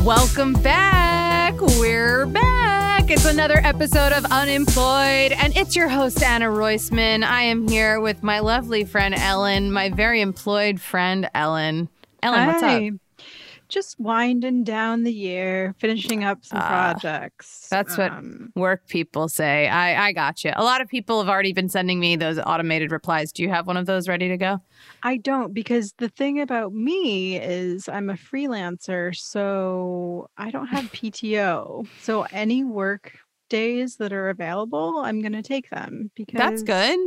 [0.00, 1.60] Welcome back.
[1.60, 3.10] We're back.
[3.10, 7.22] It's another episode of Unemployed, and it's your host, Anna Roisman.
[7.22, 11.88] I am here with my lovely friend, Ellen, my very employed friend, Ellen.
[12.22, 12.82] Ellen, what's up?
[13.72, 17.68] Just winding down the year, finishing up some Ah, projects.
[17.70, 19.66] That's what Um, work people say.
[19.66, 20.52] I, I got you.
[20.54, 23.32] A lot of people have already been sending me those automated replies.
[23.32, 24.58] Do you have one of those ready to go?
[25.02, 30.84] I don't because the thing about me is I'm a freelancer, so I don't have
[30.92, 31.86] PTO.
[32.02, 33.16] So any work
[33.48, 36.98] days that are available, I'm going to take them because That's good.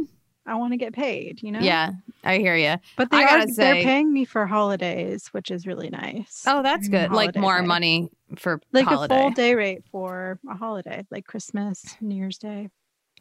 [0.45, 1.59] I want to get paid, you know?
[1.59, 1.91] Yeah,
[2.23, 2.75] I hear you.
[2.97, 6.43] But they are gotta they're paying me for holidays, which is really nice.
[6.45, 7.11] Oh, that's good.
[7.11, 9.15] Like more money for Like holiday.
[9.15, 12.69] a full day rate for a holiday, like Christmas, New Year's Day.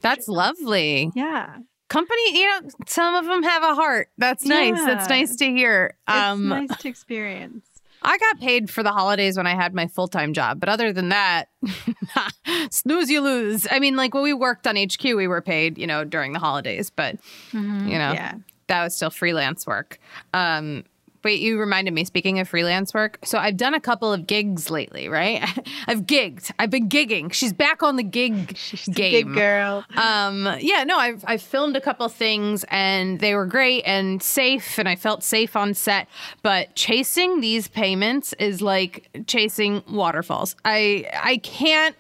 [0.02, 1.10] That's lovely.
[1.14, 1.59] Yeah.
[1.88, 5.97] company you know some of them have a heart that's nice that's nice to hear
[6.09, 7.66] It's um nice to experience.
[8.04, 11.08] I got paid for the holidays when i had my full-time job but other than
[11.08, 11.48] that
[12.70, 13.66] snooze you lose.
[13.70, 16.38] I mean like when we worked on hq we were paid you know during the
[16.38, 17.16] holidays but
[17.52, 18.34] you know Yeah.
[18.69, 19.98] that was still freelance work.
[20.32, 20.84] Um
[21.25, 23.19] Wait, you reminded me, speaking of freelance work.
[23.25, 25.42] So I've done a couple of gigs lately, right?
[25.86, 26.50] I've gigged.
[26.58, 27.33] I've been gigging.
[27.33, 28.58] She's back on the gig
[28.92, 29.28] game.
[29.28, 29.84] Good girl.
[29.97, 34.78] Um, yeah, no, I've I've filmed a couple things and they were great and safe
[34.78, 36.08] and I felt safe on set.
[36.42, 40.56] But chasing these payments is like chasing waterfalls.
[40.64, 41.97] I I can't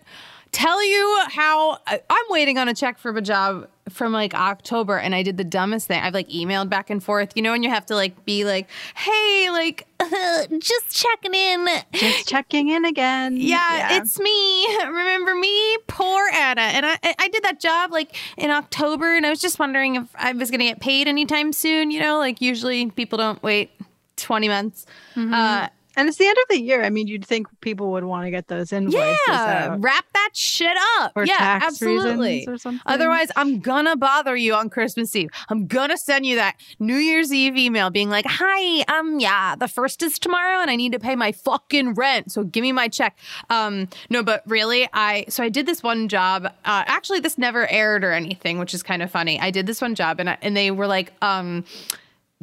[0.54, 4.96] tell you how I- I'm waiting on a check from a job from like October
[4.96, 6.00] and I did the dumbest thing.
[6.00, 7.32] I've like emailed back and forth.
[7.34, 9.86] You know and you have to like be like, "Hey, like
[10.58, 13.36] just checking in." Just checking in again.
[13.36, 14.78] Yeah, it's me.
[14.86, 15.76] Remember me?
[15.88, 16.62] Poor Anna.
[16.62, 20.08] And I I did that job like in October and I was just wondering if
[20.14, 23.72] I was going to get paid anytime soon, you know, like usually people don't wait
[24.16, 24.86] 20 months.
[25.16, 26.82] Uh and it's the end of the year.
[26.82, 29.80] I mean, you'd think people would want to get those invoices yeah, out.
[29.80, 31.12] wrap that shit up.
[31.16, 32.46] Or yeah, absolutely.
[32.46, 32.80] or something.
[32.86, 35.30] Otherwise, I'm gonna bother you on Christmas Eve.
[35.48, 39.68] I'm gonna send you that New Year's Eve email being like, "Hi, um, yeah, the
[39.68, 42.88] first is tomorrow, and I need to pay my fucking rent, so give me my
[42.88, 43.16] check."
[43.50, 46.46] Um, no, but really, I so I did this one job.
[46.46, 46.50] Uh,
[46.86, 49.40] actually, this never aired or anything, which is kind of funny.
[49.40, 51.64] I did this one job, and I, and they were like, um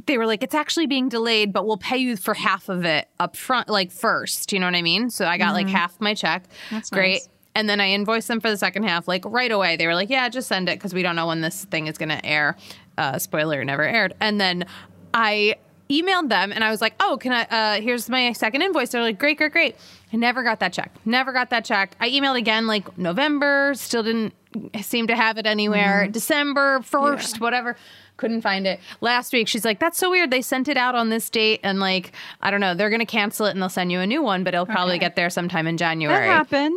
[0.08, 3.08] they were like, it's actually being delayed, but we'll pay you for half of it
[3.20, 4.52] up front, like first.
[4.52, 5.12] You know what I mean?
[5.12, 6.46] So I got like half my check.
[6.72, 7.14] That's great.
[7.14, 7.30] nice.
[7.56, 9.76] And then I invoiced them for the second half, like right away.
[9.76, 11.98] They were like, yeah, just send it because we don't know when this thing is
[11.98, 12.56] going to air.
[12.98, 14.14] Uh, spoiler, never aired.
[14.22, 14.66] And then
[15.14, 15.56] I
[15.90, 17.44] emailed them and I was like, oh, can I,
[17.78, 18.90] uh, here's my second invoice.
[18.90, 19.76] They're like, great, great, great.
[20.14, 20.94] I never got that check.
[21.06, 21.96] Never got that check.
[22.00, 24.34] I emailed again like November, still didn't
[24.82, 26.08] seem to have it anywhere.
[26.08, 27.76] December 1st, whatever.
[28.18, 28.80] Couldn't find it.
[29.02, 30.30] Last week, she's like, that's so weird.
[30.32, 32.12] They sent it out on this date and like,
[32.42, 34.44] I don't know, they're going to cancel it and they'll send you a new one,
[34.44, 35.00] but it'll probably Okay.
[35.00, 36.28] get there sometime in January.
[36.28, 36.72] That January.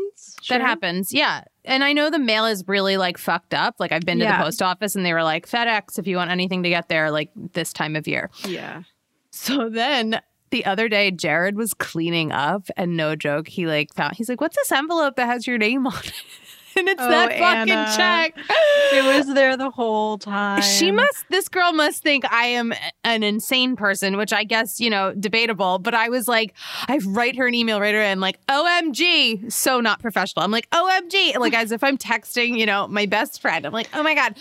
[0.49, 0.61] Happens.
[0.63, 1.45] That happens, yeah.
[1.65, 3.77] And I know the mail is really like fucked up.
[3.79, 4.39] Like I've been to Yeah.
[4.39, 7.11] the post office and they were like FedEx if you want anything to get there
[7.11, 8.31] like this time of year.
[8.47, 8.83] Yeah.
[9.31, 14.15] So then the other day Jared was cleaning up and no joke, he like found
[14.17, 16.13] he's like, What's this envelope that has your name on it?
[16.77, 17.95] And it's Oh, that fucking Anna.
[17.97, 18.37] check.
[18.93, 20.61] It was there the whole time.
[20.63, 22.73] She must, this girl must think I am
[23.05, 25.79] an insane person, which I guess, you know, debatable.
[25.79, 26.53] But I was like,
[26.89, 28.11] I write her an email right away.
[28.11, 29.53] I'm like, OMG.
[29.53, 30.45] So not professional.
[30.45, 31.39] I'm like, OMG.
[31.39, 33.65] Like as if I'm texting, you know, my best friend.
[33.67, 34.35] I'm like, oh my God,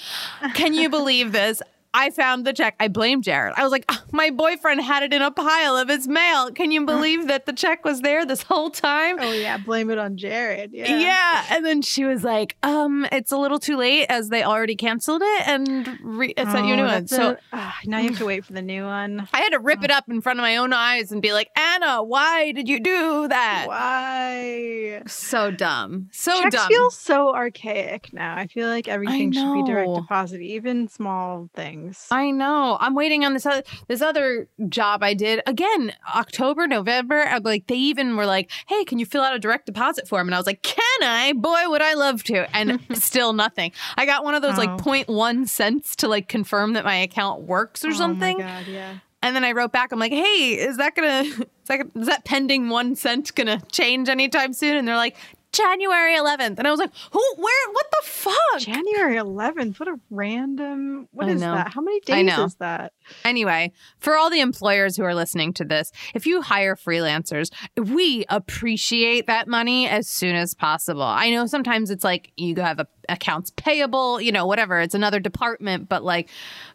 [0.56, 1.62] can you believe this?
[1.94, 2.76] I found the check.
[2.80, 3.54] I blame Jared.
[3.56, 6.52] I was like, "Ah, my boyfriend had it in a pile of his mail.
[6.52, 9.18] Can you believe that the check was there this whole time?
[9.20, 10.72] Oh yeah, blame it on Jared.
[10.74, 10.98] Yeah.
[10.98, 11.46] Yeah.
[11.52, 15.22] And then she was like, um, it's a little too late as they already canceled
[15.24, 17.08] it and re- sent you a new Oh, one.
[17.08, 19.28] So a- ah, now you have to wait for the new one.
[19.34, 21.50] I had to rip it up in front of my own eyes and be like,
[21.56, 23.66] Anna, why did you do that?
[23.68, 25.02] Why?
[25.08, 26.10] So dumb.
[26.12, 26.44] So dumb.
[26.44, 26.68] Checks dumb.
[26.70, 28.36] feel so archaic now.
[28.36, 31.83] I feel like everything should be direct deposit, even small things.
[32.12, 32.78] I know.
[32.80, 37.22] I'm waiting on this other this other job I did again October November.
[37.24, 40.28] I'm Like they even were like, "Hey, can you fill out a direct deposit form?"
[40.28, 41.34] And I was like, "Can I?
[41.34, 43.72] Boy, would I love to!" And still nothing.
[43.98, 44.78] I got one of those like Oh.
[44.78, 48.36] 0.1 cents to like confirm that my account works or something.
[48.42, 48.98] Oh my god, yeah.
[49.22, 51.38] And then I wrote back, I'm like, hey, is that gonna, is
[51.68, 54.75] that, gonna- is that pending one cent gonna change anytime soon?
[54.75, 55.16] And they're like,
[55.54, 56.58] January 11th.
[56.58, 58.60] And I was like, who, where, what the fuck?
[58.60, 59.80] January 11th.
[59.80, 61.08] What a random.
[61.12, 61.54] What I is know.
[61.54, 61.74] that?
[61.74, 62.94] How many days is that?
[63.24, 68.26] Anyway, for all the employers who are listening to this, if you hire freelancers, we
[68.30, 71.04] appreciate that money as soon as possible.
[71.04, 74.80] I know sometimes it's like you have a, accounts payable, you know, whatever.
[74.80, 76.30] It's another department, but like,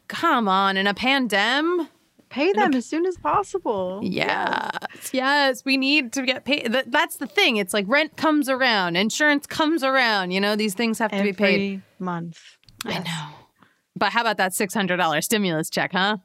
[0.07, 1.89] come on, in a pandemic,
[2.31, 4.01] Pay them as soon as possible.
[4.03, 6.73] Yes, yes, we need to get paid.
[6.87, 7.57] That's the thing.
[7.57, 10.31] It's like rent comes around, insurance comes around.
[10.33, 11.83] You know, these things have to Every be paid.
[11.99, 12.39] month.
[12.85, 13.35] I know.
[13.97, 16.19] But how about that six hundred dollars stimulus check, huh?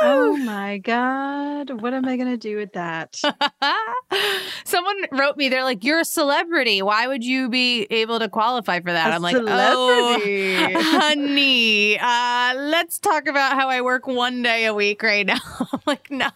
[0.00, 3.20] Oh my god, what am I gonna do with that?
[4.64, 6.82] Someone wrote me, they're like, You're a celebrity.
[6.82, 9.12] Why would you be able to qualify for that?
[9.12, 10.74] I'm like, celebrity.
[10.76, 15.38] Oh, honey, uh, let's talk about how I work one day a week right now.
[15.72, 16.30] I'm like, No,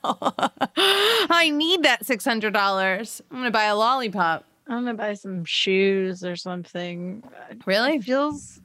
[0.76, 3.20] I need that $600.
[3.31, 4.44] I'm going to buy a lollipop.
[4.69, 7.23] I'm gonna buy some shoes or something.
[7.67, 7.97] Really?
[7.97, 8.61] It feels.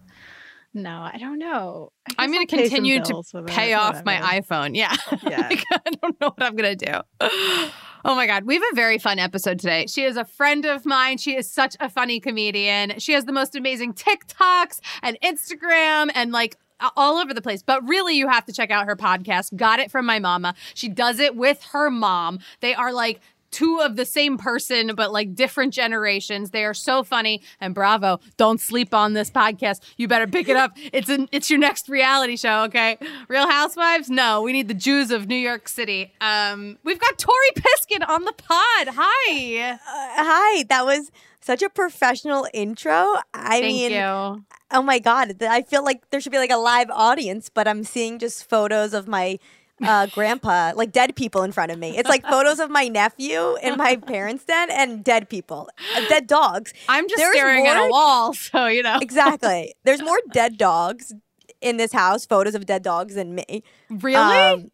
[0.78, 1.90] No, I don't know.
[2.18, 4.76] I I'm going to continue to pay it, off my iPhone.
[4.76, 4.96] Yeah.
[5.28, 5.48] Yeah.
[5.50, 7.70] Like, I don't know what I'm going to do.
[8.06, 8.46] Oh my God.
[8.46, 9.86] We have a very fun episode today.
[9.88, 11.18] She is a friend of mine.
[11.18, 13.00] She is such a funny comedian.
[13.00, 16.56] She has the most amazing TikToks and Instagram and like
[16.96, 17.64] all over the place.
[17.64, 20.54] But really, you have to check out her podcast, Got It From My Mama.
[20.74, 22.40] She does it with her mom.
[22.62, 23.20] They are like,
[23.52, 26.52] Two of the same person, but like different generations.
[26.52, 28.20] They are so funny and bravo.
[28.38, 29.82] Don't sleep on this podcast.
[29.98, 30.78] You better pick it up.
[30.98, 32.98] It's an it's your next reality show, okay?
[33.28, 34.10] Real Housewives?
[34.10, 36.14] No, we need the Jews of New York City.
[36.22, 38.96] Um, we've got Tori Piskin on the pod.
[38.96, 39.72] Hi.
[39.74, 41.12] Uh, hi, that was
[41.42, 43.16] such a professional intro.
[43.34, 44.46] I Thank mean, you.
[44.72, 47.84] oh my god, I feel like there should be like a live audience, but I'm
[47.84, 49.40] seeing just photos of my
[49.84, 51.98] uh, grandpa, like dead people in front of me.
[51.98, 56.28] It's like photos of my nephew in my parents' den and dead people, uh, dead
[56.28, 56.74] dogs.
[56.90, 58.98] I'm just There's staring at a more- wall, so you know.
[59.02, 59.74] Exactly.
[59.84, 61.14] There's more dead dogs
[61.62, 63.64] in this house, photos of dead dogs than me.
[63.90, 64.16] Really?
[64.16, 64.72] Um,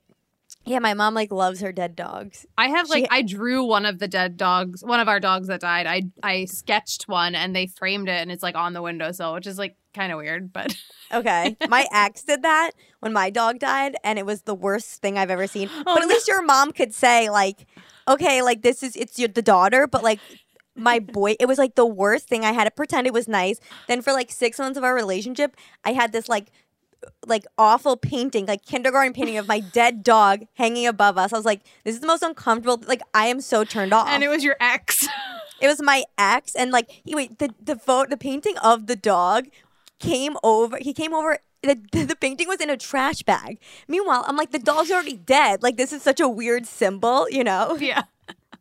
[0.66, 2.46] yeah, my mom like loves her dead dogs.
[2.58, 5.50] I have like She- I drew one of the dead dogs, one of our dogs
[5.50, 5.86] that died.
[5.88, 9.48] I I sketched one and they framed it and it's like on the windowsill, which
[9.48, 10.76] is like kind of weird, but
[11.14, 11.56] Okay.
[11.70, 15.30] My ex did that when my dog died, and it was the worst thing I've
[15.30, 15.70] ever seen.
[15.72, 16.14] Oh, but at no.
[16.14, 17.68] least your mom could say, like,
[18.08, 20.20] okay, like this is it's your the daughter, but like
[20.76, 22.44] my boy, it was like the worst thing.
[22.44, 23.60] I had to pretend it was nice.
[23.88, 26.50] Then for like six months of our relationship, I had this like
[27.28, 31.32] like awful painting, like kindergarten painting of my dead dog hanging above us.
[31.32, 32.82] I was like, this is the most uncomfortable.
[32.88, 34.08] Like I am so turned off.
[34.08, 35.08] and it was your ex.
[35.62, 38.96] It was my ex, and like he wait the the photo the painting of the
[38.96, 39.46] dog
[40.04, 40.78] came over.
[40.80, 41.40] He came over.
[41.62, 43.60] The, the painting was in a trash bag.
[43.88, 45.64] Meanwhile, I'm like, the dog's already dead.
[45.64, 47.78] Like, this is such a weird symbol, you know?
[47.80, 48.04] yeah.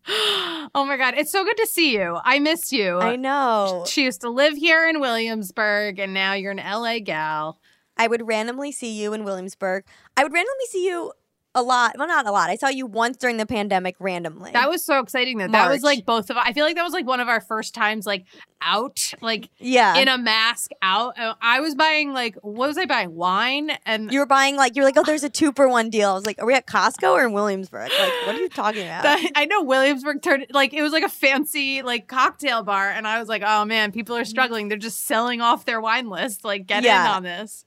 [0.75, 2.19] Oh my god, it's so good to see you.
[2.25, 2.99] I miss you.
[2.99, 3.85] I know.
[3.87, 7.59] She used to live here in Williamsburg and now you're an LA gal.
[7.97, 9.85] I would randomly see you in Williamsburg.
[10.17, 11.13] I would randomly see you
[11.55, 11.97] a lot.
[11.99, 12.51] Well, not a lot.
[12.51, 14.53] I saw you once during the pandemic randomly.
[14.53, 15.49] That was so exciting though.
[15.49, 17.75] That was like both of I feel like that was like one of our first
[17.75, 18.25] times like
[18.61, 19.97] out, like yeah.
[19.97, 21.19] in a mask out.
[21.19, 23.15] Uh, I was buying like what was I buying?
[23.15, 26.11] Wine and you were buying like you're like oh there's a two for one deal.
[26.11, 27.91] I was like are we at Costco or in Williamsburg?
[27.91, 29.19] Like what are you talking about?
[29.35, 33.19] I know Williamsburg turned like it was like a fancy like cocktail bar, and I
[33.19, 34.69] was like, oh man, people are struggling.
[34.69, 36.45] They're just selling off their wine list.
[36.45, 37.65] Like, get in on this.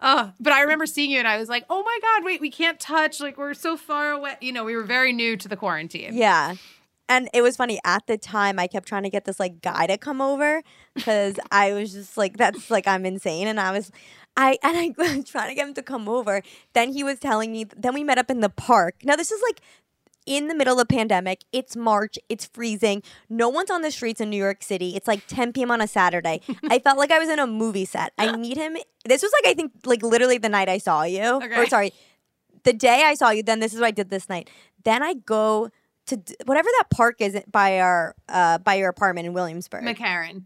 [0.00, 2.50] Uh, but I remember seeing you, and I was like, oh my god, wait, we
[2.50, 3.20] can't touch.
[3.20, 4.36] Like, we're so far away.
[4.40, 6.14] You know, we were very new to the quarantine.
[6.14, 6.56] Yeah.
[7.08, 9.86] And it was funny at the time I kept trying to get this like guy
[9.86, 10.62] to come over
[10.94, 13.92] because I was just like that's like I'm insane and I was
[14.36, 16.42] I and I was trying to get him to come over.
[16.72, 18.96] Then he was telling me then we met up in the park.
[19.04, 19.60] Now this is like
[20.26, 21.44] in the middle of the pandemic.
[21.52, 22.18] It's March.
[22.28, 23.02] It's freezing.
[23.28, 24.96] No one's on the streets in New York City.
[24.96, 25.70] It's like 10 p.m.
[25.70, 26.40] on a Saturday.
[26.70, 28.12] I felt like I was in a movie set.
[28.18, 28.76] I meet him.
[29.04, 31.22] This was like I think like literally the night I saw you.
[31.22, 31.56] Okay.
[31.60, 31.92] Or sorry,
[32.64, 33.42] the day I saw you.
[33.42, 34.48] Then this is what I did this night.
[34.84, 35.70] Then I go
[36.06, 39.84] to d- whatever that park is by our uh by your apartment in Williamsburg.
[39.84, 40.44] McCarren.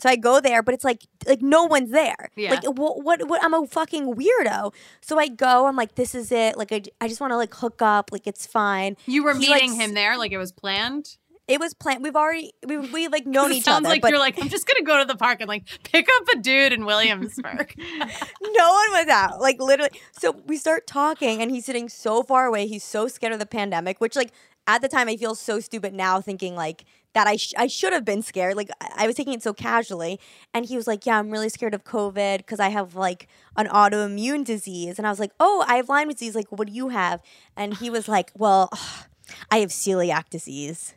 [0.00, 2.30] So I go there, but it's like like no one's there.
[2.36, 2.50] Yeah.
[2.50, 4.72] Like what what what I'm a fucking weirdo.
[5.02, 6.56] So I go, I'm like this is it.
[6.56, 8.96] Like I, I just want to like hook up, like it's fine.
[9.06, 11.16] You were He, meeting s- him there, like it was planned.
[11.48, 12.04] It was planned.
[12.04, 14.48] We've already we we like known It each sounds other, like but you're like, I'm
[14.48, 17.74] just gonna go to the park and like pick up a dude in Williamsburg.
[17.78, 19.40] no one was out.
[19.40, 19.90] Like literally.
[20.12, 22.66] So we start talking, and he's sitting so far away.
[22.68, 24.30] He's so scared of the pandemic, which like
[24.66, 27.92] at the time I feel so stupid now, thinking like that I sh- I should
[27.92, 28.56] have been scared.
[28.56, 30.20] Like I I was taking it so casually,
[30.54, 33.26] and he was like, "Yeah, I'm really scared of COVID because I have like
[33.56, 36.34] an autoimmune disease." And I was like, "Oh, I have Lyme disease.
[36.34, 37.20] Like, what do you have?"
[37.56, 38.70] And he was like, "Well,
[39.50, 40.94] I have celiac disease."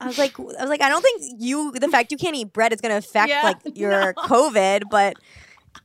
[0.00, 2.52] I was like, I was like, I don't think you, the fact you can't eat
[2.52, 5.14] bread is going to affect Yeah, like your COVID, but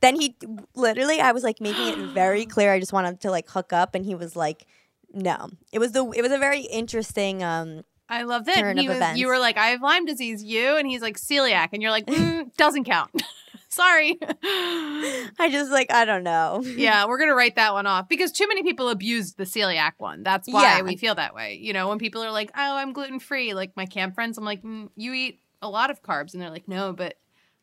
[0.00, 0.36] then he
[0.74, 2.72] literally, I was like making it very clear.
[2.72, 4.66] I just wanted to like hook up, and he was like,
[5.14, 5.48] no.
[5.72, 7.42] It was the, it was a very interesting.
[7.42, 8.56] um I love that.
[8.56, 11.16] Turn He of was, you were like, I have Lyme disease, you, and he's like
[11.16, 13.10] celiac, and you're like, mm, doesn't count.
[13.68, 14.18] Sorry.
[14.42, 16.60] I just like I don't know.
[16.64, 20.22] yeah, we're gonna write that one off because too many people abused the celiac one.
[20.24, 20.82] That's why Yeah.
[20.82, 21.54] we feel that way.
[21.62, 24.44] You know, when people are like, "Oh, I'm gluten free," like my camp friends, I'm
[24.44, 27.14] like, mm, "You eat a lot of carbs," and they're like, "No, but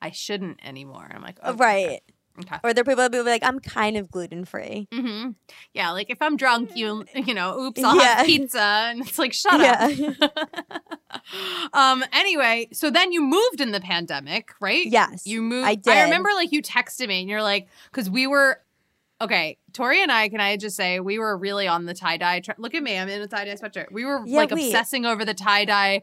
[0.01, 1.85] I shouldn't anymore." I'm like, oh, Right.
[1.85, 1.99] Okay.
[2.63, 4.87] Or there are people that be like, I'm kind of gluten free.
[4.93, 5.29] hmm
[5.73, 8.17] Yeah, like if I'm drunk, you you know, oops, I'll Yeah.
[8.17, 9.91] have pizza, and it's like, shut up.
[11.73, 12.03] um.
[12.13, 14.85] Anyway, so then you moved in the pandemic, right?
[14.85, 15.25] Yes.
[15.25, 15.67] You moved.
[15.67, 15.93] I did.
[15.93, 18.61] I remember like you texted me and you're like, because we were,
[19.21, 22.39] okay, Tori and I, can I just say, we were really on the tie dye.
[22.41, 23.91] Tra- Look at me, I'm in a tie dye sweatshirt.
[23.91, 24.65] We were Yeah, like wait.
[24.67, 26.01] obsessing over the tie dye.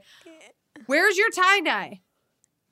[0.86, 2.00] Where's your tie dye?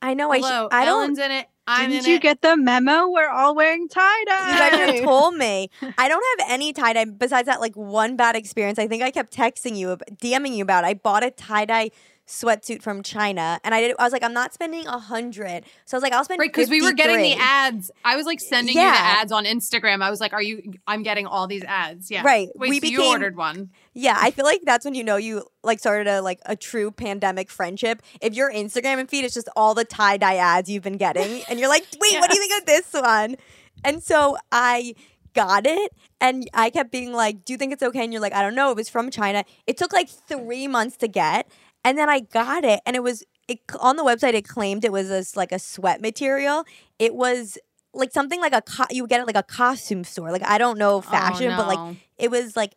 [0.01, 0.33] I know.
[0.33, 1.03] I, sh- Hello, I don't.
[1.05, 1.47] Ellen's in it.
[1.67, 2.23] I'm Didn't you it.
[2.23, 3.09] get the memo?
[3.09, 4.53] We're all wearing tie dye.
[4.53, 5.71] You guys told me.
[5.97, 8.79] I don't have any tie dye besides that like one bad experience.
[8.79, 10.85] I think I kept texting you, DMing you about.
[10.85, 11.91] I bought a tie dye
[12.33, 13.95] sweatsuit from China, and I did.
[13.99, 16.51] I was like, I'm not spending a hundred, so I was like, I'll spend Right,
[16.51, 17.91] because we were getting the ads.
[18.05, 20.03] I was like sending you the ads on Instagram.
[20.03, 20.73] I was like, "Are you?
[20.87, 22.49] I'm getting all these ads." Yeah, Right.
[22.55, 23.71] Wait, We so you ordered one?
[23.93, 26.91] Yeah, I feel like that's when you know you like started a like a true
[26.91, 28.03] pandemic friendship.
[28.21, 31.43] If your Instagram and feed is just all the tie dye ads you've been getting,
[31.49, 33.37] and you're like, wait, what do you think of this one?
[33.85, 34.95] And so I
[35.35, 38.03] got it, and I kept being like, do you think it's okay?
[38.05, 38.71] And you're like, I don't know.
[38.71, 39.45] It was from China.
[39.67, 41.49] It took like three months to get,
[41.85, 44.35] and then I got it, and it was it on the website.
[44.35, 46.65] It claimed it was this like a sweat material.
[46.99, 47.59] It was
[47.95, 50.31] like something like a co- you would get it like a costume store.
[50.33, 52.75] Like I don't know fashion, but like Oh, it was like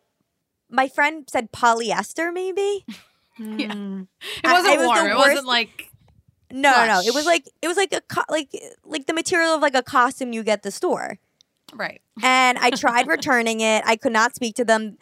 [0.68, 2.84] my friend said polyester maybe
[3.38, 4.08] Mm.
[4.42, 5.06] it wasn't I- it was warm.
[5.08, 5.90] it wasn't like
[6.50, 8.48] no no no it was like it was like a co- like
[8.84, 11.18] like the material of like a costume you get at the store
[11.74, 12.00] right.
[12.22, 14.96] and i tried returning it i could not speak to them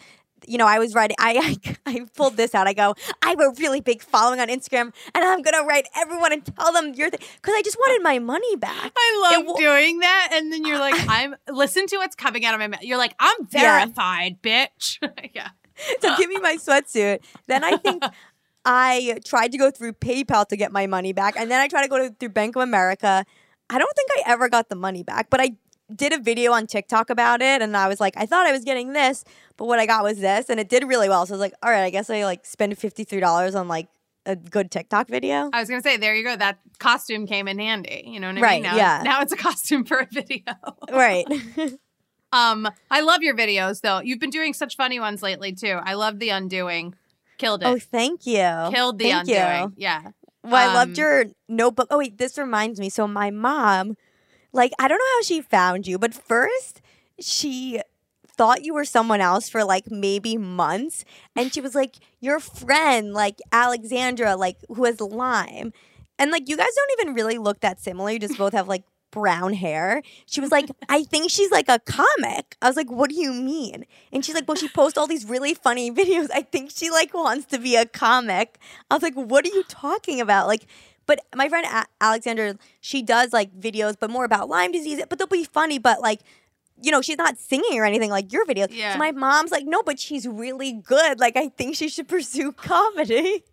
[0.48, 3.40] you know i was writing I, I i pulled this out i go i have
[3.40, 7.10] a really big following on instagram and i'm gonna write everyone and tell them your
[7.10, 10.64] thing because i just wanted my money back I love wa- doing that, and then
[10.64, 13.78] you're like, "I'm listen to what's coming out of my mouth." You're like, "I'm Yeah.
[13.86, 14.98] verified, bitch."
[15.34, 15.48] yeah.
[16.00, 17.20] so give me my sweatsuit.
[17.46, 18.02] Then I think
[18.64, 21.82] I tried to go through PayPal to get my money back, and then I tried
[21.82, 23.24] to go to, through Bank of America.
[23.70, 25.56] I don't think I ever got the money back, but I
[25.94, 28.64] did a video on TikTok about it, and I was like, I thought I was
[28.64, 29.24] getting this,
[29.56, 31.26] but what I got was this, and it did really well.
[31.26, 33.68] So I was like, all right, I guess I like spend fifty three dollars on
[33.68, 33.88] like
[34.26, 35.50] a good TikTok video.
[35.52, 36.34] I was gonna say, there you go.
[36.36, 38.04] That costume came in handy.
[38.06, 38.70] You know what I Right, mean?
[38.70, 39.02] Now, yeah.
[39.04, 40.42] Now it's a costume for a video.
[40.90, 41.26] right.
[42.32, 44.00] Um, I love your videos though.
[44.00, 45.78] You've been doing such funny ones lately too.
[45.84, 46.94] I love the undoing.
[47.38, 47.66] Killed it.
[47.66, 48.42] oh, thank you.
[48.72, 49.36] Killed the Thank you.
[49.36, 49.74] undoing.
[49.76, 50.02] Yeah.
[50.42, 51.86] Well, I loved Um, your notebook.
[51.92, 52.90] Oh wait, this reminds me.
[52.90, 53.96] So my mom,
[54.54, 56.80] like, I don't know how she found you, but first
[57.20, 57.80] she
[58.26, 61.04] thought you were someone else for like maybe months,
[61.37, 65.73] and she was like your friend, like Alexandra, like who has Lyme,
[66.18, 68.11] and like you guys don't even really look that similar.
[68.11, 70.02] You just both have like brown hair.
[70.26, 72.56] She was like, I think she's like a comic.
[72.61, 73.87] I was like, what do you mean?
[74.12, 76.28] And she's like, well, she posts all these really funny videos.
[76.34, 78.58] I think she like wants to be a comic.
[78.90, 80.49] I was like, what are you talking about?
[80.49, 80.66] Like,
[81.06, 85.02] but my friend A- Alexandra, she does like videos, but more about Lyme disease.
[85.08, 86.20] But they'll be funny, but like.
[86.82, 88.66] You know, she's not singing or anything like your videos.
[88.70, 88.94] Yeah.
[88.94, 91.20] So my mom's like, no, but she's really good.
[91.20, 93.44] Like, I think she should pursue comedy.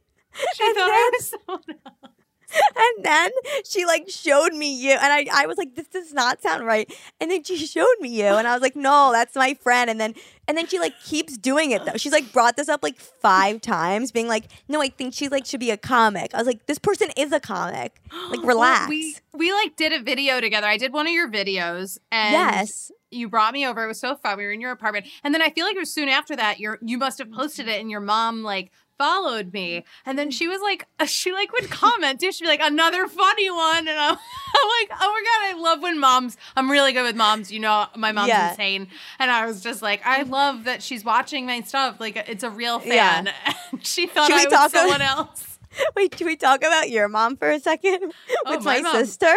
[0.56, 2.14] She And thought I was someone else.
[2.76, 3.32] And then
[3.64, 6.92] she like showed me you, and I, I was like, this does not sound right.
[7.20, 9.90] And then she showed me you, and I was like, no, that's my friend.
[9.90, 10.16] And then
[10.48, 11.96] and then she like keeps doing it though.
[11.96, 15.46] She's like brought this up like five times, being like, no, I think she like
[15.46, 16.34] should be a comic.
[16.34, 18.02] I was like, this person is a comic.
[18.32, 18.90] Like, Well, relax.
[18.90, 20.68] we we like did a video together.
[20.68, 22.92] I did one of your videos, and yes.
[23.10, 23.84] you brought me over.
[23.84, 24.38] It was so fun.
[24.38, 26.60] We were in your apartment, and then I feel like it was soon after that.
[26.60, 30.10] Your you must have posted it, and your mom like followed me, mm-hmm.
[30.10, 32.32] and then she was like, she like would comment too.
[32.32, 34.12] She'd be like, another funny one, and I'm,
[34.56, 36.38] I'm like, oh my god, I love when moms.
[36.56, 37.52] I'm really good with moms.
[37.52, 38.52] You know, my mom's Yeah.
[38.52, 40.32] insane, and I was just like, I mm-hmm.
[40.32, 42.00] love that she's watching my stuff.
[42.00, 43.24] Like it's a real Yeah.
[43.24, 43.34] fan.
[43.72, 45.58] And she thought Should I was about- someone else.
[45.96, 48.14] Wait, can we talk about your mom for a second?
[48.46, 49.34] Oh, With my my, sister.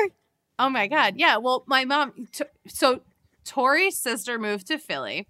[0.58, 1.14] Oh my god.
[1.16, 1.36] Yeah.
[1.36, 3.00] Well, my mom t- so
[3.44, 5.28] Tori's sister moved to Philly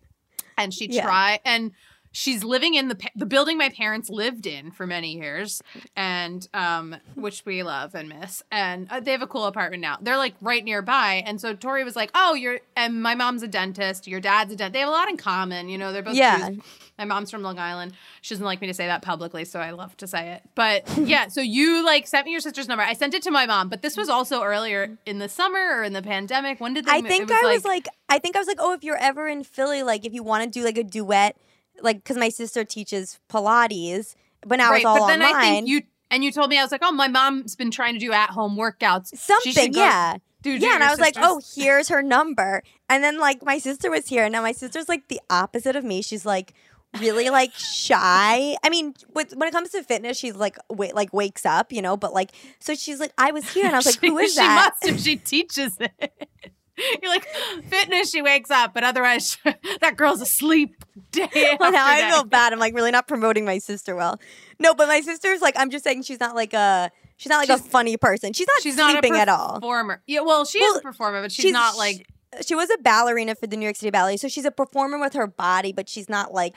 [0.57, 1.03] and she Yeah.
[1.03, 1.73] tried and
[2.15, 5.61] she's living in the the building my parents lived in for many years
[5.97, 8.43] and um which we love and miss.
[8.51, 9.99] And uh, they have a cool apartment now.
[10.01, 11.23] They're like right nearby.
[11.27, 14.07] And so tori was like oh you're and my mom's a dentist.
[14.07, 16.51] Your dad's a dentist they have a lot in common you know they're both Yeah.
[16.51, 16.61] Jews.
[16.97, 17.93] my mom's from long island.
[18.23, 20.43] She doesn't like me to say that publicly so i love to say it.
[20.55, 22.85] But yeah so you like sent me your sister's number.
[22.85, 25.83] I sent it to my mom but this was also earlier in the summer or
[25.83, 26.61] in the pandemic.
[26.61, 28.73] When did they I think it I was like, I think I was like, oh,
[28.73, 31.37] if you're ever in Philly, like if you want to do like a duet,
[31.83, 34.15] like because my sister teaches Pilates,
[34.47, 35.35] but now it's all but then online.
[35.37, 37.95] I think you and you told me I was like, oh, my mom's been trying
[37.95, 39.11] to do at home workouts.
[39.11, 40.17] She Something, go- yeah.
[40.43, 42.63] Dude, yeah, and I was like, oh, here's her number.
[42.91, 45.85] And then like my sister was here, and now my sister's like the opposite of
[45.85, 46.03] me.
[46.03, 46.53] She's like
[47.01, 48.55] really like shy.
[48.63, 51.81] I mean, with, when it comes to fitness, she's like wa- like wakes up, you
[51.81, 51.97] know.
[51.97, 54.35] But like, so she's like, I was here, and I was like, she, who is
[54.35, 54.75] she that?
[54.83, 56.29] must if she teaches it.
[57.03, 57.27] You're like
[57.69, 58.11] fitness.
[58.11, 59.39] She wakes up, but otherwise,
[59.81, 60.77] that girl's asleep
[61.11, 61.29] day
[61.61, 62.53] well, now I feel bad.
[62.53, 64.21] I'm like really not promoting my sister well.
[64.59, 67.49] No, but my sister's like, I'm just saying she's not like a she's not like
[67.49, 68.33] a funny person.
[68.33, 69.55] She's not She's not a sleeping at all.
[69.55, 70.03] performer.
[70.07, 72.07] Yeah, well, she is a performer, but she's, not like.
[72.45, 75.15] she was a ballerina for the New York City Ballet, so she's a performer with
[75.15, 76.57] her body, but she's not like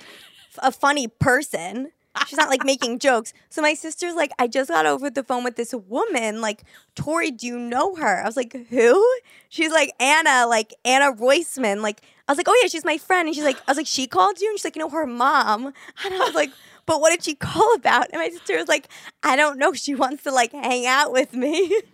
[0.59, 1.91] a funny person.
[2.25, 3.33] She's not like making jokes.
[3.49, 6.41] So my sister's like, I just got over the phone with this woman.
[6.41, 6.63] Like,
[6.95, 8.21] Tori, do you know her?
[8.21, 9.07] I was like, who?
[9.49, 11.81] She's like Anna, like Anna Roisman.
[11.81, 13.27] Like, I was like, oh yeah, she's my friend.
[13.27, 14.49] And she's like, I was like, she called you?
[14.49, 15.73] And she's like, you know, her mom.
[16.05, 16.51] And I was like,
[16.85, 18.09] but what did she call about?
[18.11, 18.87] And my sister was like,
[19.21, 19.73] I don't know.
[19.73, 21.81] She wants to like hang out with me.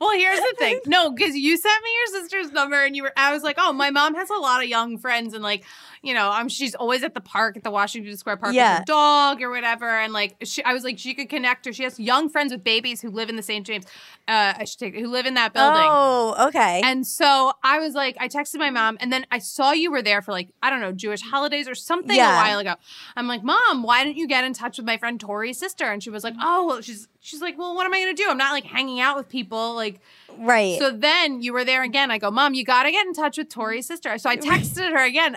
[0.00, 0.80] Well, here's the thing.
[0.86, 3.12] No, because you sent me your sister's number, and you were.
[3.16, 5.64] I was like, oh, my mom has a lot of young friends, and like,
[6.04, 8.78] you know, um, she's always at the park at the Washington Square Park with Yeah.
[8.78, 11.72] her dog or whatever, and like, she, I was like, she could connect her.
[11.72, 13.66] She has young friends with babies who live in the St.
[13.66, 13.84] James.
[14.28, 15.82] Uh, I should take who live in that building.
[15.84, 16.80] Oh, okay.
[16.84, 20.02] And so I was like, I texted my mom, and then I saw you were
[20.02, 22.32] there for like, I don't know, Jewish holidays or something Yeah.
[22.32, 22.74] a while ago.
[23.16, 25.84] I'm like, Mom, why didn't you get in touch with my friend Tori's sister?
[25.86, 28.26] And she was like, Oh, well, she's she's like, Well, what am I gonna do?
[28.28, 29.74] I'm not like hanging out with people.
[29.74, 30.00] Like,
[30.38, 30.78] right.
[30.78, 32.10] so then you were there again.
[32.10, 34.16] I go, Mom, you gotta get in touch with Tori's sister.
[34.18, 35.36] So I texted her again.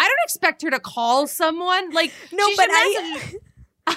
[0.00, 1.90] I don't expect her to call someone.
[1.92, 3.34] Like, No, but I,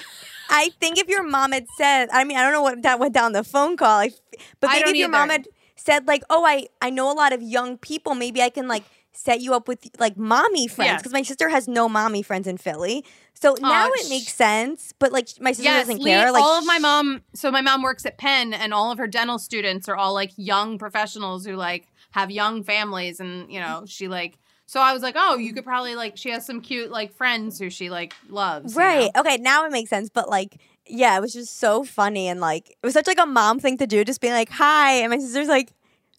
[0.50, 3.14] I think if your mom had said, I mean, I don't know what that went
[3.14, 4.12] down the phone call, f-
[4.60, 7.32] but I maybe if your mom had said like, "Oh, I I know a lot
[7.32, 8.14] of young people.
[8.14, 10.96] Maybe I can like set you up with like mommy friends Yeah.
[10.98, 13.04] because my sister has no mommy friends in Philly.
[13.32, 14.92] So now it makes sense.
[14.98, 16.30] But like my sister Yes, doesn't Lee, care.
[16.32, 17.22] Like all of my mom.
[17.34, 20.32] So my mom works at Penn, and all of her dental students are all like
[20.36, 24.38] young professionals who like have young families, and you know she like.
[24.66, 26.16] So I was like, oh, you could probably like.
[26.16, 28.74] She has some cute like friends who she like loves.
[28.74, 28.86] you know?
[28.86, 29.10] Right.
[29.16, 29.36] Okay.
[29.36, 30.08] Now it makes sense.
[30.08, 30.56] But like,
[30.86, 33.78] yeah, it was just so funny and like it was such like a mom thing
[33.78, 35.72] to do, just being like, "Hi," and my sister's like,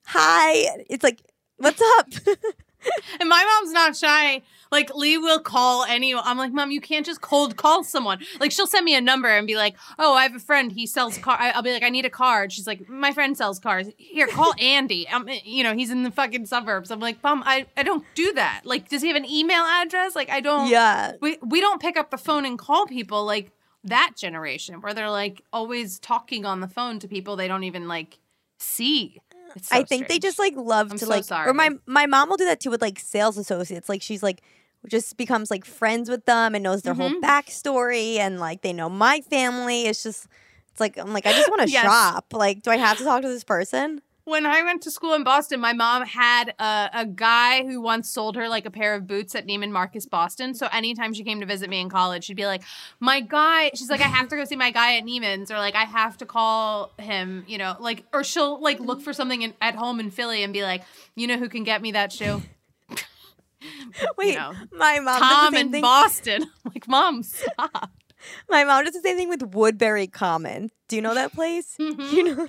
[0.06, 1.22] "Hi." It's like,
[1.58, 2.08] "What's up?"
[3.20, 4.43] And my mom's not shy.
[4.76, 6.24] Like Lee will call anyone.
[6.26, 8.20] I'm like, mom, you can't just cold call someone.
[8.42, 10.70] Like she'll send me a number and be like, oh, I have a friend.
[10.70, 11.38] He sells car.
[11.40, 12.52] I'll be like, I need a card.
[12.52, 13.88] She's like, my friend sells cars.
[13.98, 15.08] Here, call Andy.
[15.08, 16.92] Um, you know, he's in the fucking suburbs.
[16.92, 18.64] I'm like, mom, I, I don't do that.
[18.66, 20.14] Like, does he have an email address?
[20.14, 20.68] Like, I don't.
[20.68, 21.14] yeah.
[21.22, 23.52] We we don't pick up the phone and call people like
[23.86, 27.88] that generation where they're like always talking on the phone to people they don't even
[27.88, 28.20] like
[28.60, 29.22] see.
[29.62, 31.50] So I think they just like love I'm to so like sorry.
[31.50, 33.88] or my my mom will do that too with like sales associates.
[33.88, 34.42] Like she's like
[34.89, 37.21] just becomes like friends with them and knows their whole Mhm.
[37.21, 39.84] backstory and like they know my family.
[39.88, 40.28] It's just
[40.71, 41.84] it's like I'm like I just want to Yes.
[41.84, 42.26] shop.
[42.34, 44.02] Like do I have to talk to this person?
[44.28, 48.10] when I went to school in Boston, my mom had a, a guy who once
[48.10, 50.56] sold her like a pair of boots at Neiman Marcus Boston.
[50.56, 52.63] So anytime she came to visit me in college, she'd be like,
[53.00, 55.76] "My guy," she's like, "I have to go see my guy at Neiman's," or like,
[55.76, 59.54] "I have to call him," you know, like, or she'll like look for something in,
[59.62, 60.82] at home in Philly and be like,
[61.13, 62.41] "You know who can get me that shoe?"
[64.17, 65.82] Wait, know, my mom Tom does the same in thing.
[65.82, 66.43] Boston.
[66.65, 67.91] I'm like, mom, stop.
[68.49, 70.71] My mom does the same thing with Woodbury Common.
[70.88, 71.75] Do you know that place?
[71.80, 72.12] Mhm.
[72.12, 72.47] You know.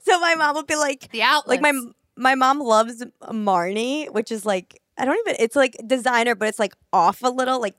[0.00, 1.60] So my mom would be like, The outlet.
[1.60, 1.78] like my
[2.16, 5.36] my mom loves Marni, which is like I don't even.
[5.38, 7.76] It's like designer, but it's like off a little, like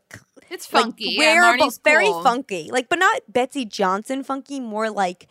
[0.51, 1.17] it's funky.
[1.17, 2.21] like wearable, Marni's very cool.
[2.23, 2.69] funky.
[2.71, 4.59] Like, but not Betsey Johnson funky.
[4.59, 5.27] More like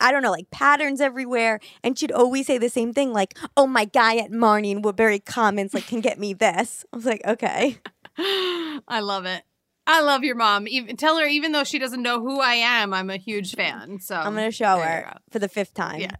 [0.00, 1.60] I don't know, like patterns everywhere.
[1.84, 5.18] And she'd always say the same thing, like, "Oh, my guy at Marni and Woodbury
[5.18, 7.78] Commons like can get me this." I was like, okay,
[8.18, 9.42] I love it.
[9.86, 10.68] I love your mom.
[10.68, 13.98] Even tell her, even though she doesn't know who I am, I'm a huge fan.
[14.00, 16.00] So I'm gonna show her for the fifth time.
[16.00, 16.12] Yeah.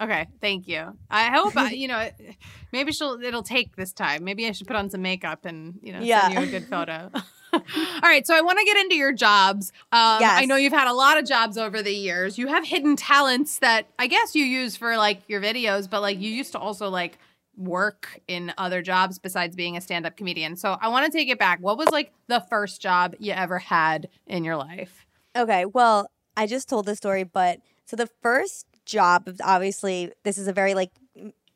[0.00, 0.98] Okay, thank you.
[1.10, 2.10] I hope I, you know.
[2.72, 3.20] Maybe she'll.
[3.22, 4.24] It'll take this time.
[4.24, 6.22] Maybe I should put on some makeup and you know Yeah.
[6.28, 7.10] send you a good photo.
[7.52, 7.60] All
[8.02, 9.72] right, so I want to get into your jobs.
[9.92, 10.40] Um, Yes.
[10.40, 12.38] I know you've had a lot of jobs over the years.
[12.38, 16.20] You have hidden talents that I guess you use for like your videos, but like
[16.20, 17.18] you used to also like
[17.56, 20.56] work in other jobs besides being a stand-up comedian.
[20.56, 21.58] So I want to take it back.
[21.60, 25.04] What was like the first job you ever had in your life?
[25.36, 30.48] Okay, well, I just told the story, but so the first job, obviously, this is
[30.48, 30.90] a very like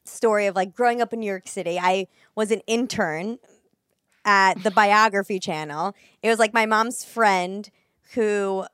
[0.04, 1.78] story of like growing up in New York City.
[1.80, 3.38] I was an intern
[4.26, 5.94] at the Biography Channel.
[6.22, 7.70] It was like my mom's friend
[8.14, 8.66] who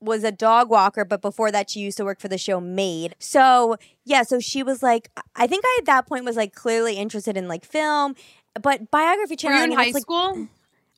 [0.00, 3.16] was a dog walker, but before that, she used to work for the show Made.
[3.18, 6.96] So yeah, so she was like, I think I at that point was like clearly
[6.96, 8.14] interested in like film,
[8.60, 9.56] but Biography Were Channel.
[9.56, 10.48] you I in high like, school?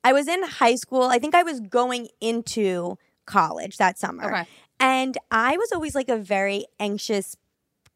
[0.04, 1.04] I was in high school.
[1.04, 4.24] I think I was going into college that summer.
[4.24, 4.48] Okay.
[4.78, 7.36] And I was always like a very anxious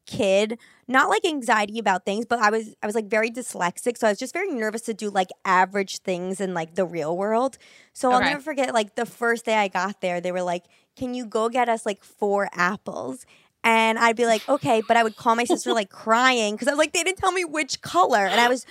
[0.05, 4.07] kid, not like anxiety about things, but I was I was like very dyslexic, so
[4.07, 7.57] I was just very nervous to do like average things in like the real world.
[7.93, 10.65] So I'll never forget like the first day I got there, they were like,
[10.95, 13.25] "Can you go get us like four apples?"
[13.65, 16.71] And I'd be like, "Okay," but I would call my sister like crying because I
[16.71, 18.65] was like, they didn't tell me which color, and I was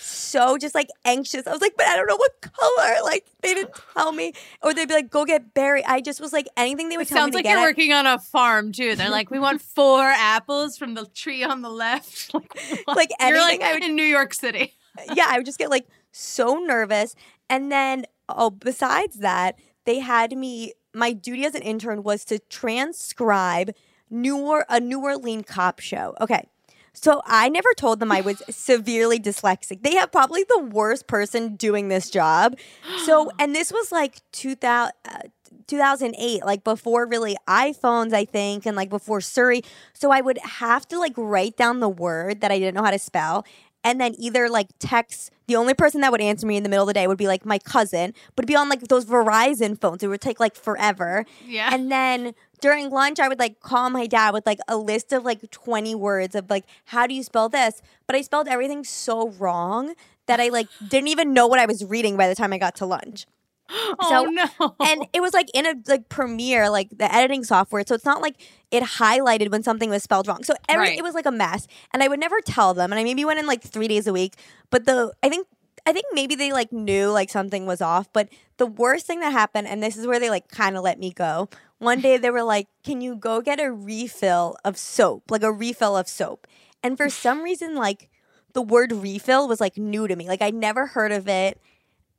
[0.00, 1.46] so just like anxious.
[1.46, 2.94] I was like, but I don't know what color.
[3.04, 4.32] Like they didn't tell me,
[4.62, 7.10] or they'd be like, "Go get berry." I just was like, anything they would It
[7.10, 7.50] tell sounds me like get.
[7.52, 8.94] you're I- working on a farm too.
[8.96, 12.32] They're like, we want four apples from the tree on the left.
[12.32, 12.52] Like?
[12.86, 14.74] Like you're like I would- in New York City.
[15.14, 17.14] yeah, I would just get like so nervous.
[17.50, 20.72] And then, oh, besides that, they had me.
[20.94, 23.70] My duty as an intern was to transcribe
[24.10, 26.14] New or- a New Orleans cop show.
[26.20, 26.48] Okay.
[26.92, 29.82] So I never told them I was severely dyslexic.
[29.82, 32.56] They have probably the worst person doing this job.
[33.04, 35.18] So, and this was like 2000, uh,
[35.66, 39.62] 2008, like before really iPhones, I think, and like before Siri.
[39.92, 42.90] So I would have to like write down the word that I didn't know how
[42.90, 43.44] to spell
[43.86, 46.82] and then either like text the only person that would answer me in the middle
[46.82, 49.80] of the day would be like my cousin, but it'd be on like those Verizon
[49.80, 50.02] phones.
[50.02, 51.24] It would take like forever.
[51.46, 51.70] Yeah.
[51.72, 55.24] And then during lunch, I would like call my dad with like a list of
[55.24, 57.80] like 20 words of like, how do you spell this?
[58.08, 59.94] But I spelled everything so wrong
[60.26, 62.74] that I like didn't even know what I was reading by the time I got
[62.76, 63.26] to lunch.
[63.98, 64.76] oh so- no.
[64.80, 67.82] And it was like in a like Premiere, like the editing software.
[67.86, 68.36] So it's not like
[68.70, 70.44] it highlighted when something was spelled wrong.
[70.44, 70.98] So every, Right.
[70.98, 71.66] it was like a mess.
[71.92, 72.92] And I would never tell them.
[72.92, 74.34] And I maybe went in like three days a week.
[74.70, 75.46] But the I think
[75.86, 78.08] I think maybe they like knew like something was off.
[78.12, 80.98] But the worst thing that happened, and this is where they like kind of let
[80.98, 81.48] me go.
[81.78, 85.30] One day they were like, "Can you go get a refill of soap?
[85.30, 86.46] Like a refill of soap?"
[86.82, 88.08] And for some reason, like
[88.54, 90.26] the word refill was like new to me.
[90.26, 91.60] Like I'd never heard of it.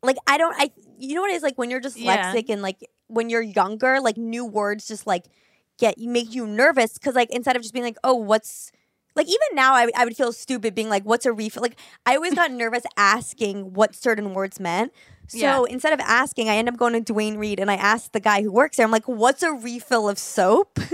[0.04, 2.54] Like I don't I you know what it is like when you're dyslexic Yeah.
[2.54, 5.26] and like when you're younger, like new words just like
[5.80, 8.72] get make you nervous because like instead of just being like, oh, what's
[9.16, 11.62] like even now I, would- I would feel stupid being like, what's a refill?
[11.64, 14.92] Like I always got nervous asking what certain words meant.
[15.28, 15.74] So Yeah.
[15.74, 18.42] instead of asking, I end up going to Duane Reade and I asked the guy
[18.44, 20.80] who works there, I'm like, what's a refill of soap?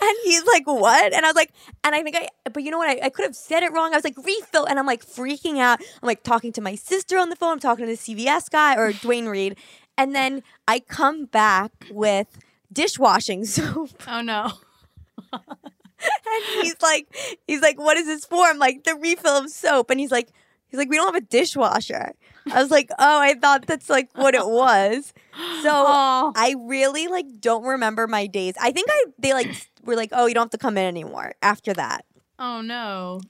[0.00, 1.12] and he's like, what?
[1.12, 1.52] And I was like,
[1.84, 2.90] and I think I, but you know what?
[2.90, 3.92] I, I could have said it wrong.
[3.92, 4.64] I was like, refill.
[4.64, 5.80] And I'm like freaking out.
[5.80, 7.52] I'm like talking to my sister on the phone.
[7.52, 9.56] I'm talking to the CVS guy or Duane Reade.
[9.98, 12.38] And then I come back with
[12.72, 13.90] dishwashing soap.
[14.08, 14.52] oh no.
[15.32, 17.06] And he's like,
[17.46, 18.44] he's like, what is this for?
[18.44, 19.90] I'm like, the refill of soap.
[19.90, 20.28] And he's like,
[20.68, 22.14] he's like, we don't have a dishwasher.
[22.50, 25.12] I was like, oh, I thought that's like what it was.
[25.62, 26.32] So Oh.
[26.34, 28.54] I really like don't remember my days.
[28.60, 31.34] I think I they like were like, oh, you don't have to come in anymore
[31.42, 32.04] after that.
[32.38, 33.20] Oh no.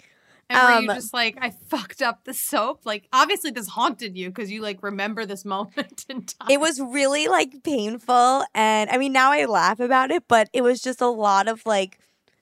[0.49, 2.81] And were you Um, just like, I fucked up the soap?
[2.85, 6.49] Like, obviously, this haunted you because you like remember this moment in time.
[6.51, 10.63] It was really like painful, and I mean now I laugh about it, but it
[10.63, 11.99] was just a lot of like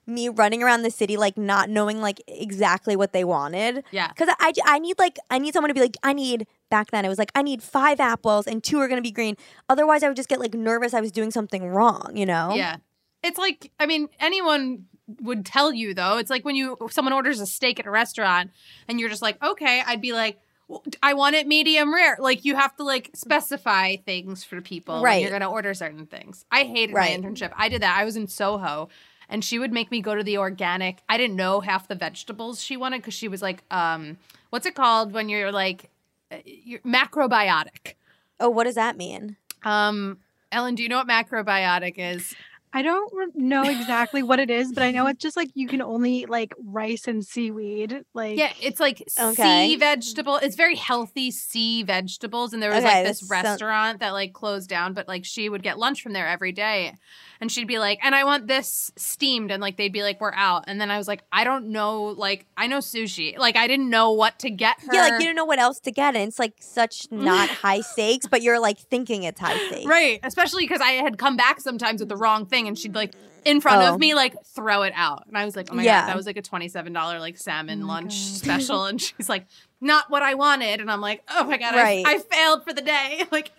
[0.07, 3.83] me running around the city like not knowing like exactly what they wanted.
[3.91, 4.07] yeah.
[4.07, 7.05] Because I, I need like I need someone to be like I need back then
[7.05, 9.35] it was like I need five apples and two are gonna be green.
[9.69, 12.13] Otherwise I would just get like nervous I was doing something wrong.
[12.15, 12.53] You know?
[12.55, 12.77] Yeah.
[13.23, 14.85] It's like, I mean, anyone
[15.21, 16.17] would tell you though.
[16.17, 18.51] It's like when you someone orders a steak at a restaurant
[18.87, 22.15] and you're just like, okay, I'd be like, well, I want it medium rare.
[22.19, 25.21] Like you have to like specify things for people when Right.
[25.21, 26.45] you're gonna order certain things.
[26.51, 27.19] I hated Right.
[27.19, 27.51] my internship.
[27.57, 27.97] I did that.
[27.97, 28.89] I was in Soho.
[29.31, 31.03] And she would make me go to the organic.
[31.07, 34.17] I didn't know half the vegetables she wanted because she was like, um,
[34.49, 35.91] what's it called when you're like,
[36.31, 37.93] uh, you're macrobiotic.
[38.39, 39.37] Oh, what does that mean?
[39.63, 40.17] Um,
[40.51, 42.33] Ellen, do you know what macrobiotic is?
[42.71, 45.67] I don't re- know exactly what it is, but I know it's just like you
[45.67, 48.03] can only eat like rice and seaweed.
[48.13, 49.69] Like Yeah, it's like Okay.
[49.69, 50.35] sea vegetable.
[50.37, 52.53] It's very healthy sea vegetables.
[52.53, 55.25] And there was Okay, like this this sound- restaurant that like closed down, but like
[55.25, 56.93] she would get lunch from there every day.
[57.41, 59.49] And she'd be like, and I want this steamed.
[59.49, 60.65] And like they'd be like, we're out.
[60.67, 62.03] And then I was like, I don't know.
[62.03, 63.37] Like, I know sushi.
[63.37, 64.87] Like, I didn't know what to get her.
[64.93, 67.79] Yeah, like you don't know what else to get, and it's like such not high
[67.79, 69.85] stakes, but you're like thinking it's high stakes.
[69.85, 70.19] Right.
[70.21, 73.13] Especially because I had come back sometimes with the wrong thing and she'd like
[73.45, 73.93] in front Oh.
[73.93, 75.25] of me, like throw it out.
[75.27, 76.01] And I was like, oh my Yeah.
[76.01, 78.37] God, that was like a $27 like salmon Oh lunch God.
[78.37, 78.85] special.
[78.85, 79.45] And she's like,
[79.81, 80.81] not what I wanted.
[80.81, 82.05] And I'm like, oh my God, Right.
[82.05, 83.23] I, I failed for the day.
[83.31, 83.51] Like,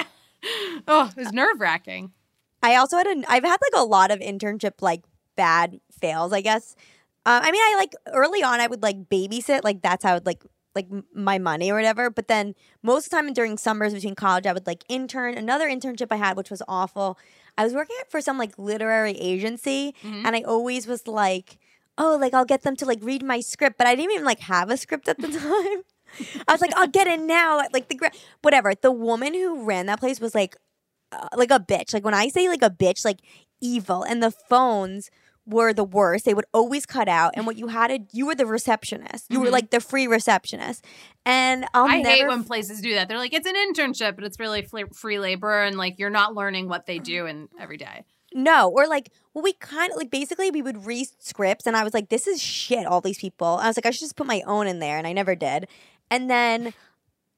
[0.88, 2.12] oh, it was nerve wracking.
[2.62, 5.02] I also had a I've had like a lot of internship like
[5.36, 6.76] bad fails, I guess.
[7.26, 10.14] Uh, I mean, I like early on I would like babysit, like that's how I
[10.14, 10.42] would like
[10.74, 12.11] like my money or whatever.
[12.11, 15.37] But then most of the time during summers between college, I would like intern.
[15.37, 17.18] Another internship I had, which was awful.
[17.59, 20.22] I was working for some like literary agency, Mhm.
[20.24, 21.59] and I always was like,
[21.98, 24.40] oh, like I'll get them to like read my script, but I didn't even like
[24.40, 25.83] have a script at the time.
[26.48, 27.62] I was like, I'll get in now.
[27.72, 28.11] Like the gra-
[28.42, 28.72] whatever.
[28.74, 30.56] The woman who ran that place was like,
[31.12, 31.92] uh, like a bitch.
[31.94, 33.18] Like when I say like a bitch, like
[33.61, 34.02] evil.
[34.02, 35.11] And the phones
[35.46, 36.24] were the worst.
[36.24, 39.26] They would always cut out, and what you had to you were the receptionist.
[39.31, 39.53] You were Mhm.
[39.53, 40.85] like the free receptionist,
[41.26, 43.09] and I'll I never hate when places do that.
[43.09, 46.68] They're like, it's an internship, but it's really free labor, and like you're not learning
[46.68, 48.05] what they do in every day.
[48.33, 51.83] No, or like, well, we kind of like basically we would read scripts, and I
[51.83, 52.87] was like, this is shit.
[52.87, 53.59] All these people.
[53.61, 55.66] I was like, I should just put my own in there, and I never did.
[56.12, 56.72] And then,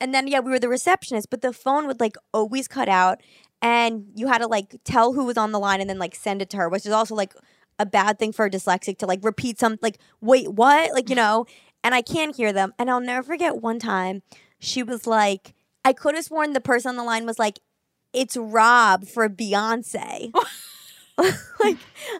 [0.00, 3.22] and then, yeah, we were the receptionist, but the phone would like always cut out,
[3.62, 6.42] and you had to like tell who was on the line and then like send
[6.42, 7.32] it to her, which is also like
[7.78, 10.92] a bad thing for a dyslexic to like repeat some like, wait, what?
[10.92, 11.46] Like you know,
[11.84, 12.74] and I can't hear them.
[12.78, 14.22] And I'll never forget one time
[14.58, 15.54] she was like,
[15.84, 17.60] I could have sworn the person on the line was like,
[18.12, 20.32] it's Rob for Beyonce.
[21.60, 21.76] like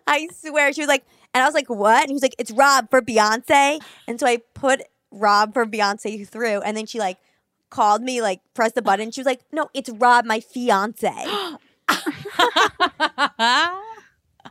[0.07, 2.03] I swear she was like, and I was like, what?
[2.03, 3.81] And he was like, it's Rob for Beyonce.
[4.07, 7.19] And so I put Rob for Beyonce through, and then she like
[7.71, 9.11] called me, like pressed the button.
[9.11, 11.09] She was like, no, it's Rob, my fiance.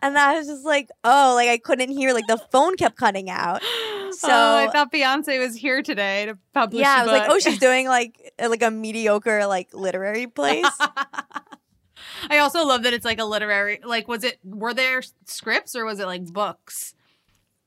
[0.02, 3.30] and I was just like, oh, like I couldn't hear, like the phone kept cutting
[3.30, 3.62] out.
[4.14, 6.82] So oh, I thought Beyonce was here today to publish.
[6.82, 10.66] yeah, I was like, oh, she's doing like a- like a mediocre like literary place.
[12.30, 13.80] I also love that it's like a literary.
[13.84, 14.38] Like, was it?
[14.44, 16.94] Were there scripts or was it like books?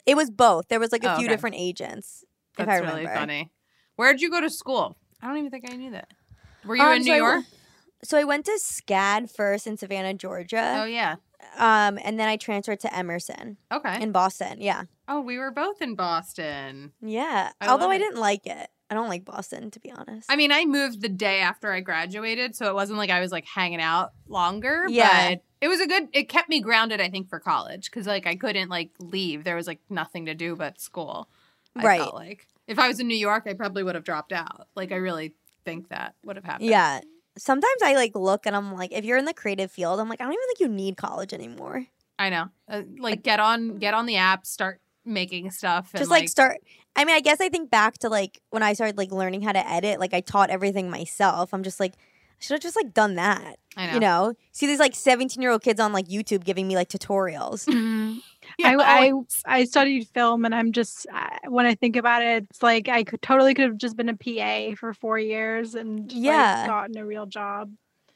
[0.07, 0.69] it was both.
[0.69, 1.35] There was like a Oh, few okay.
[1.35, 2.25] different agents.
[2.59, 3.01] That's if I remember.
[3.01, 3.51] really funny.
[3.97, 4.99] Where'd you go to school?
[5.23, 6.13] I don't even think I knew that.
[6.67, 7.35] Were you Um, in so New York?
[7.37, 7.57] w-
[8.05, 10.81] So I went to SCAD first in Savannah, Georgia.
[10.83, 11.17] oh yeah.
[11.59, 14.03] Um, and then I transferred to Emerson Okay.
[14.03, 14.61] in Boston.
[14.61, 14.85] Yeah.
[15.09, 16.93] oh, we were both in Boston.
[17.01, 17.53] Yeah.
[17.61, 18.69] I Although I didn't like it.
[18.91, 20.31] I don't like Boston, to be honest.
[20.31, 23.33] I mean, I moved the day after I graduated, so it wasn't like I was
[23.33, 24.85] like hanging out longer.
[24.89, 25.31] Yeah.
[25.31, 26.09] But it was a good.
[26.13, 29.43] It kept me grounded, I think, for college because like I couldn't like leave.
[29.45, 31.29] There was like nothing to do but school.
[31.75, 32.01] I Right.
[32.01, 34.69] Felt like if I was in New York, I probably would have dropped out.
[34.77, 36.69] Like I really think that would have happened.
[36.69, 37.01] yeah.
[37.37, 40.21] Sometimes I like look and I'm like, if you're in the creative field, I'm like,
[40.21, 41.87] I don't even think you need college anymore.
[42.19, 42.49] I know.
[42.69, 45.91] Uh, like get on get on the app, start making stuff.
[45.93, 46.59] And, Just like start.
[46.97, 49.53] I mean, I guess I think back to like when I started like learning how
[49.53, 49.99] to edit.
[50.01, 51.53] Like I taught everything myself.
[51.53, 53.57] I'm just like, I should have just like done that.
[53.77, 53.93] I know.
[53.95, 56.89] You know, see these like 17 year old kids on like YouTube giving me like
[56.89, 57.67] tutorials.
[58.59, 58.63] Mhm.
[58.63, 59.11] Yeah, I,
[59.47, 59.61] I.
[59.61, 61.07] I studied film, and I'm just
[61.49, 64.17] when I think about it, it's like I could totally could have just been a
[64.17, 66.67] PA for four years and just, like, Yeah.
[66.67, 67.73] gotten a real job.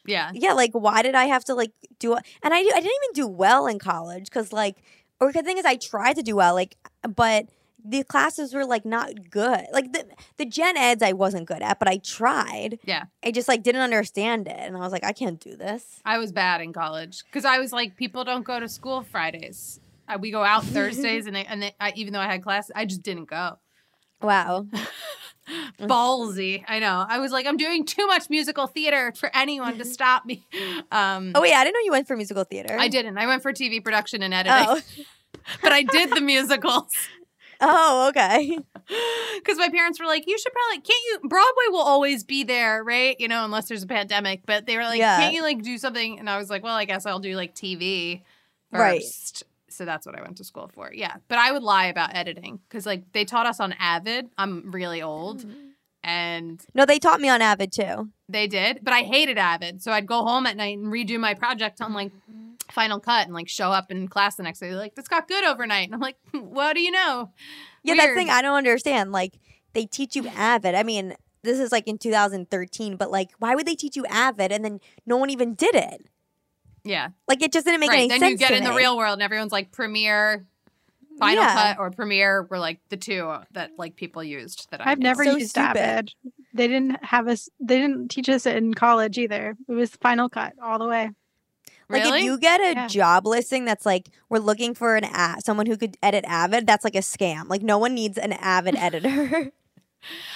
[0.07, 0.31] yeah.
[0.33, 2.23] yeah, like why did I have to like do it?
[2.43, 4.77] And I I didn't even do well in college because like,
[5.21, 7.47] or the thing is, I tried to do well, like, but
[7.85, 9.65] the classes were like not good.
[9.73, 12.79] Like the the gen eds I wasn't good at, but I tried.
[12.85, 13.05] Yeah.
[13.25, 16.01] I just like didn't understand it, and I was like, I can't do this.
[16.05, 19.81] I was bad in college because I was like, people don't go to school Fridays.
[20.09, 22.71] Uh, we go out Thursdays, and they, and they, I, even though I had class,
[22.75, 23.59] I just didn't go.
[24.23, 24.67] Wow.
[25.81, 27.05] Ballsy, I know.
[27.09, 30.45] I was like, I'm doing too much musical theater for anyone to stop me.
[30.91, 32.75] Um, Oh wait, I didn't know you went for musical theater.
[32.79, 33.19] I didn't.
[33.19, 34.81] I went for TV production and editing, Oh.
[35.63, 36.93] but I did the musicals
[37.61, 38.59] Oh, okay.
[39.37, 41.29] because my parents were like, "You should probably can't you?
[41.29, 43.17] Broadway will always be there, right?
[43.19, 45.19] You know, unless there's a pandemic." But they were like, Yeah.
[45.19, 47.55] "Can't you like do something?" And I was like, "Well, I guess I'll do like
[47.55, 48.23] TV
[48.73, 48.81] first.
[48.81, 49.43] Right.
[49.79, 50.91] So that's what I went to school for.
[50.93, 54.29] Yeah, but I would lie about editing because like they taught us on Avid.
[54.37, 55.69] I'm really old, mm-hmm.
[56.03, 58.11] and No, they taught me on Avid too.
[58.29, 59.81] they did, but I hated Avid.
[59.81, 62.55] So I'd go home at night and redo my project on like mm-hmm.
[62.73, 64.69] Final Cut and like show up in class the next day.
[64.69, 65.87] They're like, this got good overnight.
[65.87, 67.31] And I'm like, hmm, what do you know?
[67.85, 68.17] Yeah, that Weird.
[68.17, 69.13] thing I don't understand.
[69.13, 69.39] Like
[69.75, 70.75] they teach you Avid.
[70.75, 71.15] I mean,
[71.45, 74.81] this is like in 2013, but like, why would they teach you Avid and then
[75.07, 76.09] no one even did it?
[76.89, 77.09] Yeah.
[77.29, 77.99] Like it just didn't make right.
[77.99, 78.23] any Then sense.
[78.23, 80.47] Then you get to in the real world and everyone's like Premiere,
[81.19, 81.75] Final Yeah.
[81.75, 85.05] Cut, or Premiere were like the two that like people used that I I've knew.
[85.05, 85.77] never So used stupid.
[85.77, 86.15] Avid.
[86.55, 87.49] They didn't have us.
[87.61, 89.55] They didn't teach us it in college either.
[89.69, 91.11] It was Final Cut all the way.
[91.91, 92.19] Like Really?
[92.21, 92.87] if you get a Yeah.
[92.89, 96.85] job listing that's like we're looking for an a- someone who could edit Avid, that's
[96.85, 97.49] like a scam.
[97.49, 99.51] Like no one needs an Avid editor.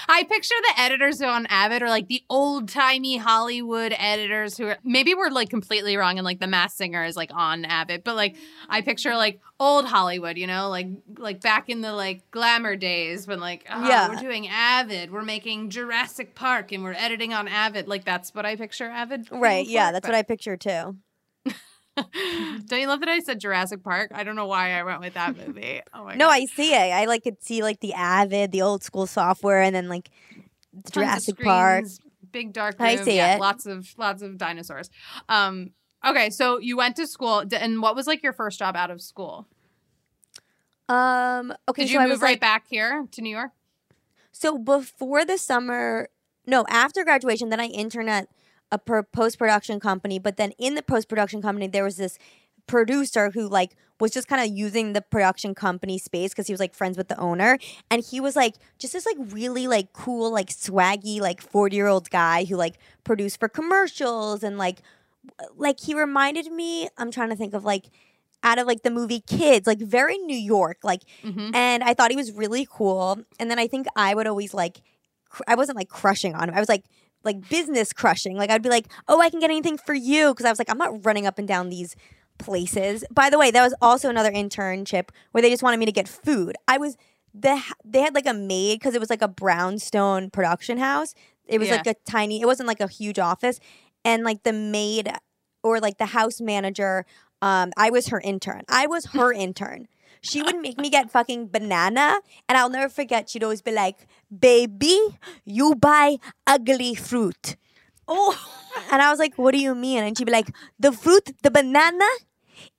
[0.08, 4.78] I picture the editors on Avid are like the old timey Hollywood editors who are
[4.84, 8.16] maybe we're like completely wrong and like the Masked Singer is like on Avid, but
[8.16, 8.36] like
[8.68, 13.26] I picture like old Hollywood, you know, like like back in the like glamour days
[13.26, 14.08] when like oh, Yeah.
[14.08, 17.88] we're doing Avid, we're making Jurassic Park and we're editing on Avid.
[17.88, 19.28] Like that's what I picture Avid.
[19.30, 19.66] right?
[19.66, 20.96] Yeah, that's what I picture too.
[21.96, 24.12] I Don't you love that I said Jurassic Park?
[24.14, 25.80] I don't know why I went with that movie.
[25.94, 26.32] Oh my No, God.
[26.32, 26.78] I see it.
[26.92, 30.10] I like could see like the Avid, the old school software, and then like
[30.72, 31.84] the Tons of Jurassic Park.
[31.84, 32.00] screens,
[32.32, 33.40] big dark I see yeah, it.
[33.40, 34.90] Lots of lots of dinosaurs.
[35.28, 35.70] Um,
[36.06, 38.90] okay, so you went to school, d- and what was like your first job out
[38.90, 39.46] of school?
[40.88, 41.54] Um.
[41.68, 43.52] Okay, Did so you I move was right like, back here to New York?
[44.32, 46.08] so before the summer,
[46.46, 48.28] no, after graduation, then I interned at
[48.72, 50.18] a post production company.
[50.18, 52.18] But then in the post production company, there was this
[52.66, 56.60] producer who like was just kind of using the production company space because he was
[56.60, 57.58] like friends with the owner
[57.90, 61.86] and he was like just this like really like cool like swaggy like 40 year
[61.88, 64.78] old guy who like produced for commercials and like
[65.56, 67.86] like he reminded me i'm trying to think of like
[68.44, 71.54] out of like the movie kids like very new york like Mhm.
[71.54, 74.82] and i thought he was really cool and then i think i would always like
[75.28, 76.84] cr- i wasn't like crushing on him i was like
[77.24, 78.36] like business crushing.
[78.36, 80.70] Like i'd be like oh i can get anything for you because i was like
[80.70, 81.94] i'm not running up and down these
[82.38, 83.04] places.
[83.10, 86.08] By the way that was also another internship where they just wanted me to get
[86.08, 86.56] food.
[86.66, 86.96] I was
[87.34, 91.14] the they had like a maid because it was like a brownstone production house.
[91.46, 91.76] It was Yeah.
[91.76, 93.60] like a tiny it wasn't like a huge office.
[94.04, 95.10] And like the maid
[95.62, 97.06] or like the house manager
[97.40, 98.62] um i was her intern.
[98.68, 99.86] I was her intern
[100.22, 104.06] she would make me get fucking banana and i'll never forget she'd always be like
[104.36, 104.98] baby
[105.44, 107.56] you buy ugly fruit
[108.08, 108.36] Oh,
[108.90, 111.50] and i was like what do you mean and she'd be like the fruit the
[111.50, 112.04] banana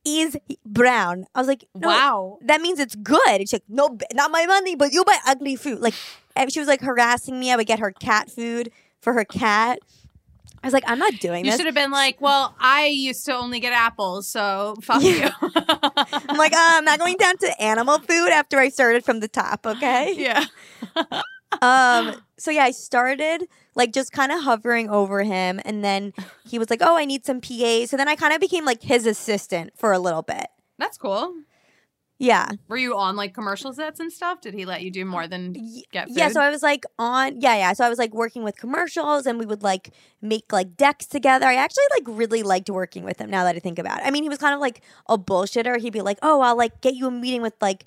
[0.06, 2.38] is brown i was like no, wow.
[2.42, 3.22] that means it's good.
[3.28, 5.82] And she's like, no, not my money, but you buy ugly fruit.
[5.82, 5.94] Like,
[6.36, 7.52] and she was like harassing me.
[7.52, 9.80] I would get her cat food for her cat.
[10.64, 11.60] I was like, I'm not doing You this.
[11.60, 15.28] You should have been like, well, I used to only get apples, so fuck you.
[15.42, 19.28] I'm like, uh, I'm not going down to animal food after I started from the
[19.28, 20.14] top, okay?
[20.18, 20.46] yeah.
[21.62, 23.44] um, so yeah, I started
[23.76, 26.14] like just kind of hovering over him, and then
[26.48, 28.82] he was like, "Oh, I need some PA." So then I kind of became like
[28.84, 30.48] his assistant for a little bit.
[30.80, 31.34] That's cool.
[32.24, 34.40] Yeah, Were you on like commercial sets and stuff?
[34.40, 35.52] Did he let you do more than
[35.92, 36.16] get food?
[36.18, 37.74] Yeah, so I was like on yeah, yeah.
[37.74, 41.46] So I was like working with commercials and we would like make like decks together.
[41.48, 44.06] I actually like really liked working with him now that I think about it.
[44.06, 45.78] I mean, he was kind of like a bullshitter.
[45.82, 47.84] He'd be like, "Oh, I'll like get you a meeting with like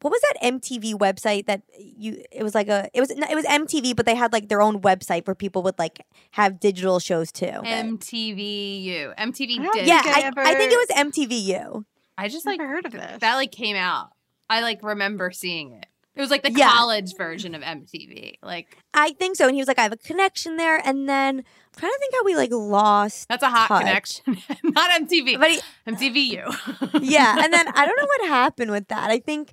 [0.00, 3.44] what was that MTV website that you it was like a it was it was
[3.44, 6.00] MTV but they had like their own website where people would like
[6.32, 7.46] have digital shows too.
[7.46, 9.14] MTVU.
[9.16, 9.86] MTV I don't did.
[9.86, 11.84] yeah, think I I, I think it ever- was MTVU.
[12.18, 13.18] I just Never like heard of this.
[13.20, 14.10] that like came out.
[14.48, 15.86] I like remember seeing it.
[16.14, 16.70] It was like the Yeah.
[16.70, 18.36] college version of MTV.
[18.42, 21.38] Like I think so and he was like I have a connection there and then
[21.40, 21.44] I'm
[21.78, 23.80] trying to think how we like lost that's a hot Touch.
[23.80, 24.38] connection.
[24.64, 25.38] Not MTV.
[25.38, 27.00] but he, MTVU.
[27.02, 29.10] yeah, and then I don't know what happened with that.
[29.10, 29.50] I think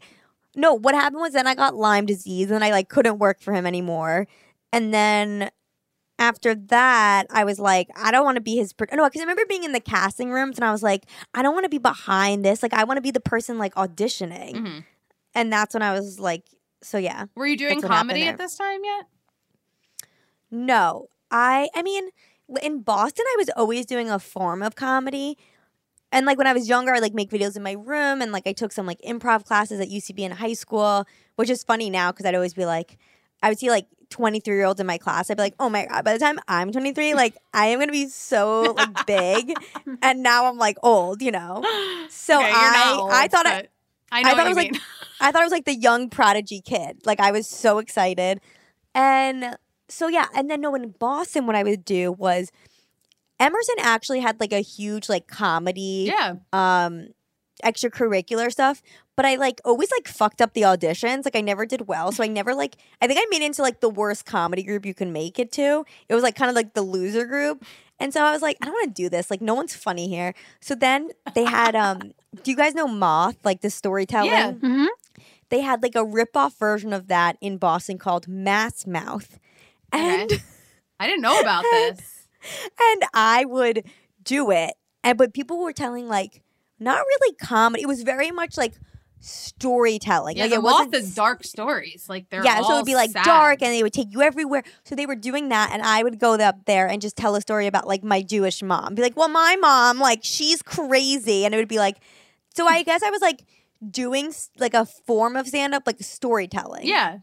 [0.56, 3.54] no, what happened was then I got Lyme disease and I like couldn't work for
[3.54, 4.28] him anymore.
[4.72, 5.50] And then
[6.20, 8.72] after that, I was like, I don't want to be his.
[8.74, 11.42] Pro- no, because I remember being in the casting rooms and I was like, I
[11.42, 12.62] don't want to be behind this.
[12.64, 14.54] Like, I want to be the person like auditioning.
[14.56, 14.84] Mhm.
[15.36, 16.46] And that's when I was like,
[16.82, 19.06] so yeah, Were you doing That's what happened comedy at this time yet?
[20.52, 21.70] no, I.
[21.76, 22.10] I mean,
[22.62, 25.38] in Boston, I was always doing a form of comedy.
[26.12, 28.46] And like when I was younger, I like make videos in my room, and like
[28.46, 31.06] I took some like improv classes at UCB in high school,
[31.38, 33.00] which is funny now because I'd always be like,
[33.44, 35.30] I would see like 23 year olds in my class.
[35.30, 37.92] I'd be like, oh my god, by the time I'm 23, like I am gonna
[37.92, 39.54] be so like big,
[40.02, 41.62] and now I'm like old, you know.
[42.10, 43.68] So Okay, I, old, I thought I,
[44.12, 44.76] I know thought you was, like.
[45.20, 47.02] I thought I was like the young prodigy kid.
[47.06, 48.42] Like I was so excited.
[48.96, 52.52] And so yeah, and then no in Boston what I would do was
[53.40, 56.36] Emerson actually had like a huge like comedy yeah.
[56.52, 57.08] um
[57.64, 58.82] extracurricular stuff,
[59.16, 61.26] but I like always like fucked up the auditions.
[61.26, 62.12] Like I never did well.
[62.12, 64.86] So I never like I think I made it into like the worst comedy group
[64.86, 65.86] you can make it to.
[66.10, 67.64] It was like kind of like the loser group.
[68.00, 69.30] And so I was like, I don't want to do this.
[69.32, 70.34] Like no one's funny here.
[70.62, 74.32] So then they had um do you guys know Moth, like the storytelling?
[74.32, 74.52] Yeah.
[74.52, 74.88] Mhm.
[75.50, 79.38] they had like a rip-off version of that in Boston called Mass Mouth.
[79.92, 80.42] And Okay.
[81.00, 82.28] I didn't know about this.
[82.80, 83.84] and I would
[84.24, 84.74] do it.
[85.04, 86.42] And but people were telling like
[86.80, 87.84] not really comedy.
[87.84, 88.74] It was very much like
[89.20, 90.38] storytelling.
[90.38, 92.08] Yeah, like the it wasn't is dark stories.
[92.10, 93.26] Like they're yeah, so it would be like sad.
[93.26, 94.64] dark and they would take you everywhere.
[94.84, 97.42] So they were doing that and I would go up there and just tell a
[97.42, 98.96] story about like my Jewish mom.
[98.96, 101.46] Be like, well, my mom, like, she's crazy.
[101.46, 101.98] And it would be like
[102.54, 103.44] so I guess I was like
[103.90, 106.86] doing like a form of stand-up, like storytelling.
[106.86, 107.20] Yeah.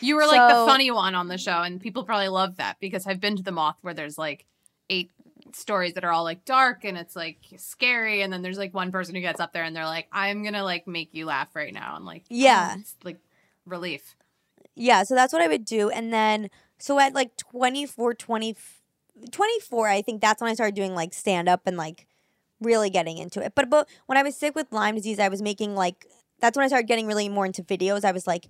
[0.00, 3.06] You were like the funny one on the show, and people probably love that because
[3.06, 4.44] I've been to the Moth where there's like
[4.90, 5.12] eight
[5.54, 8.90] stories that are all like dark and it's like scary, and then there's like one
[8.92, 11.72] person who gets up there and they're like, "I'm gonna like make you laugh right
[11.72, 12.72] now," and like, Yeah.
[12.76, 13.18] oh, it's like
[13.66, 14.16] relief.
[14.74, 15.88] Yeah, so that's what I would do.
[15.90, 18.56] And then, so at like 24, 20,
[19.30, 22.06] 24, I think that's when I started doing like stand up and like
[22.60, 23.54] really getting into it.
[23.54, 26.06] But, but when I was sick with Lyme disease, I was making like,
[26.40, 28.04] that's when I started getting really more into videos.
[28.04, 28.48] I was like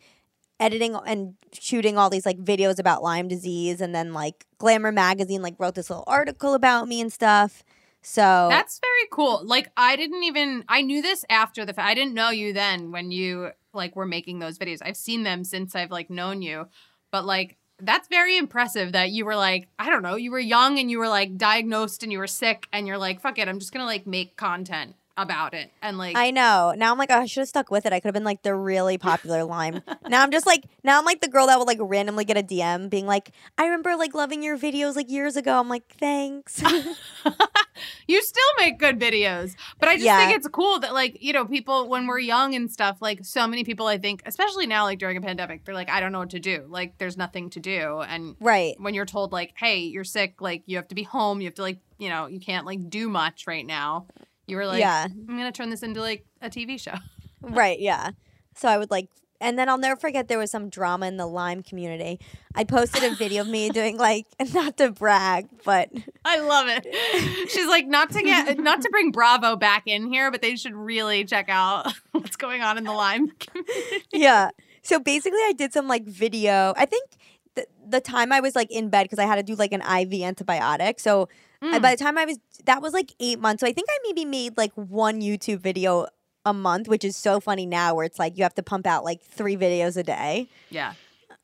[0.61, 3.81] editing and shooting all these like videos about Lyme disease.
[3.81, 7.63] And then like Glamour Magazine like wrote this little article about me and stuff.
[8.03, 9.43] So That's very cool.
[9.45, 11.89] Like I didn't even I knew this after the fact.
[11.89, 14.79] I didn't know you then when you like were making those videos.
[14.83, 16.69] I've seen them since I've like known you.
[17.11, 20.79] But like that's very impressive that you were like, I don't know, you were young
[20.79, 23.59] and you were like diagnosed and you were sick and you're like, fuck it, I'm
[23.59, 26.75] just gonna like make content about it and like I know.
[26.77, 27.93] Now I'm like, oh, I should have stuck with it.
[27.93, 29.83] I could have been like the really popular Lyme.
[30.09, 32.43] Now I'm just like, now I'm like the girl that would like randomly get a
[32.43, 35.59] DM being like, I remember like loving your videos like years ago.
[35.59, 36.63] I'm like, thanks.
[38.07, 39.55] you still make good videos.
[39.79, 40.19] But I just Yeah.
[40.19, 43.47] think it's cool that like, you know, people when we're young and stuff, like so
[43.47, 46.19] many people I think, especially now like during a pandemic, they're like, I don't know
[46.21, 46.67] what to do.
[46.69, 48.01] Like there's nothing to do.
[48.01, 48.75] And right.
[48.79, 51.55] when you're told like, hey, you're sick, like you have to be home, you have
[51.55, 54.07] to like, you know, you can't like do much right now.
[54.47, 55.05] You were like, yeah.
[55.05, 56.95] I'm gonna turn this into like a TV show.
[57.47, 57.79] Right.
[57.79, 58.13] Yeah.
[58.55, 61.27] So I would like, and then I'll never forget there was some drama in the
[61.27, 62.19] Lyme community.
[62.55, 64.25] I posted a video of me doing like,
[64.55, 65.91] not to brag, but
[66.25, 67.51] I love it.
[67.51, 70.75] She's like, not to get not to bring Bravo back in here, but they should
[70.75, 74.07] really check out what's going on in the Lyme community.
[74.11, 74.49] yeah.
[74.81, 76.73] So basically, I did some like video.
[76.79, 77.11] I think
[77.57, 79.83] the, the time I was like in bed because I had to do like an
[79.83, 80.99] IV antibiotic.
[80.99, 81.29] So
[81.65, 81.75] Mm.
[81.75, 83.61] uh, by the time I was, that was like eight months.
[83.61, 86.07] So I think I maybe made like one YouTube video
[86.45, 89.03] a month, which is so funny now where it's like you have to pump out
[89.05, 90.49] like three videos a day.
[90.71, 90.93] Yeah.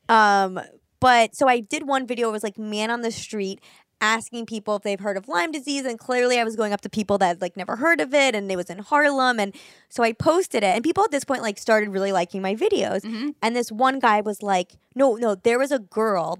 [0.08, 0.60] Um,
[1.00, 2.28] but so I did one video.
[2.28, 3.60] It was like man on the street
[4.02, 6.88] asking people if they've heard of Lyme disease, and clearly I was going up to
[6.90, 9.54] people that had like never heard of it, and it was in Harlem, and
[9.90, 13.02] so I posted it, and people at this point like started really liking my videos,
[13.02, 13.34] Mhm.
[13.42, 16.38] and this one guy was like, no, no, there was a girl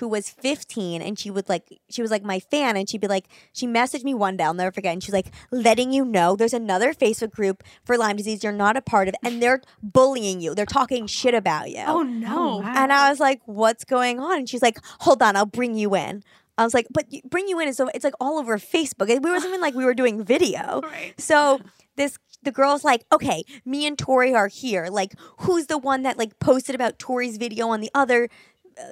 [0.00, 3.06] who was 15 and she would like she was like my fan and she'd be
[3.06, 6.34] like she messaged me one day i'll never forget and she's like letting you know
[6.34, 10.40] there's another facebook group for lyme disease you're not a part of and they're bullying
[10.40, 12.36] you they're talking shit about you Oh no.
[12.40, 12.72] Oh, wow.
[12.76, 15.94] and I was like, "What's going on?" And she's like, "Hold on, I'll bring you
[15.94, 16.22] in."
[16.58, 19.08] I was like, "But bring you in is so it's like all over Facebook.
[19.08, 21.14] It wasn't even like we were doing video." Right.
[21.20, 21.60] So
[21.96, 24.86] this the girl's like, "Okay, me and Tori are here.
[24.90, 28.28] Like, who's the one that like posted about Tori's video on the other?"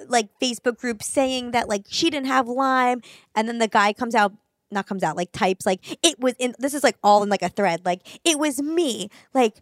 [0.07, 3.01] Like Facebook group saying that like she didn't have Lyme,
[3.35, 4.33] and then the guy comes out,
[4.71, 6.55] not comes out, like types like it was in.
[6.59, 7.81] This is like all in like a thread.
[7.85, 9.09] Like it was me.
[9.33, 9.55] Like,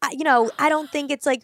[0.00, 1.42] I, you know, I don't think it's like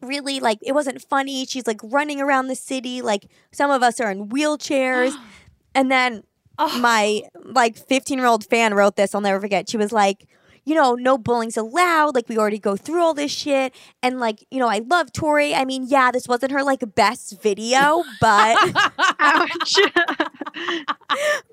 [0.00, 1.46] really like it wasn't funny.
[1.46, 3.02] She's like running around the city.
[3.02, 5.14] Like some of us are in wheelchairs.
[5.74, 6.24] and then
[6.56, 6.78] Oh.
[6.78, 9.14] my like 15 year old fan wrote this.
[9.14, 9.68] I'll never forget.
[9.68, 10.26] She was like,
[10.64, 12.14] you know, no bullying's allowed.
[12.14, 13.74] Like we already go through all this shit.
[14.02, 15.54] And like, you know, I love Tori.
[15.54, 18.56] I mean, yeah, this wasn't her like best video, but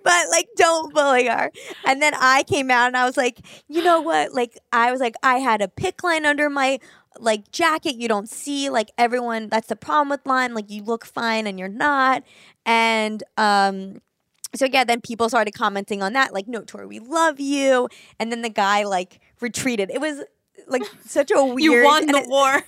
[0.04, 1.52] but like don't bully her.
[1.86, 4.34] And then I came out and I was like, you know what?
[4.34, 6.80] Like I was like, I had a PICC line under my
[7.20, 11.06] like jacket you don't see like everyone that's the problem with Lyme like you look
[11.06, 12.24] fine and you're not
[12.66, 14.00] and um
[14.56, 17.88] so yeah then people started commenting on that like no Tori we love you
[18.20, 20.22] and then the guy like retreated it was
[20.68, 22.62] like such a weird you won the it- war.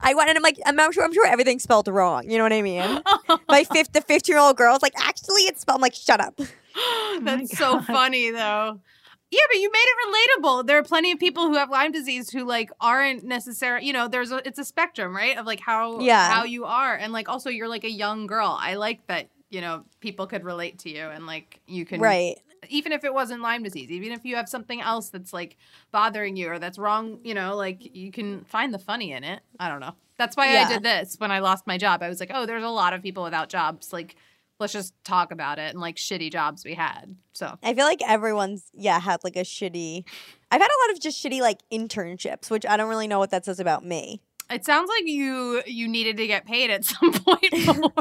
[0.00, 2.52] I went and I'm like I'm sure I'm sure everything's spelled wrong you know what
[2.52, 3.02] I mean
[3.48, 6.38] my fifth the 15 year old girl's like actually it's spelled I'm like shut up
[6.76, 8.80] my That's so funny though.
[9.28, 10.66] Yeah, but you made it relatable.
[10.68, 14.06] There are plenty of people who have Lyme disease who like aren't necessarily, you know,
[14.06, 15.36] there's a it's a spectrum, right?
[15.36, 16.30] Of like how Yeah.
[16.30, 18.56] how you are and like also you're like a young girl.
[18.58, 22.36] I like that, you know, people could relate to you and like you can right
[22.68, 25.56] even if it wasn't Lyme disease, even if you have something else that's like
[25.92, 29.40] bothering you or that's wrong, you know, like you can find the funny in it.
[29.60, 29.94] I don't know.
[30.18, 32.02] That's why I did this when I lost my job.
[32.02, 33.92] I was like, oh, there's a lot of people without jobs.
[33.92, 34.16] Like,
[34.58, 37.14] let's just talk about it and like shitty jobs we had.
[37.32, 40.04] So I feel like everyone's yeah had like a shitty.
[40.50, 43.30] I've had a lot of just shitty like internships, which I don't really know what
[43.30, 44.22] that says about me.
[44.50, 47.92] it sounds like you you needed to get paid at some point more.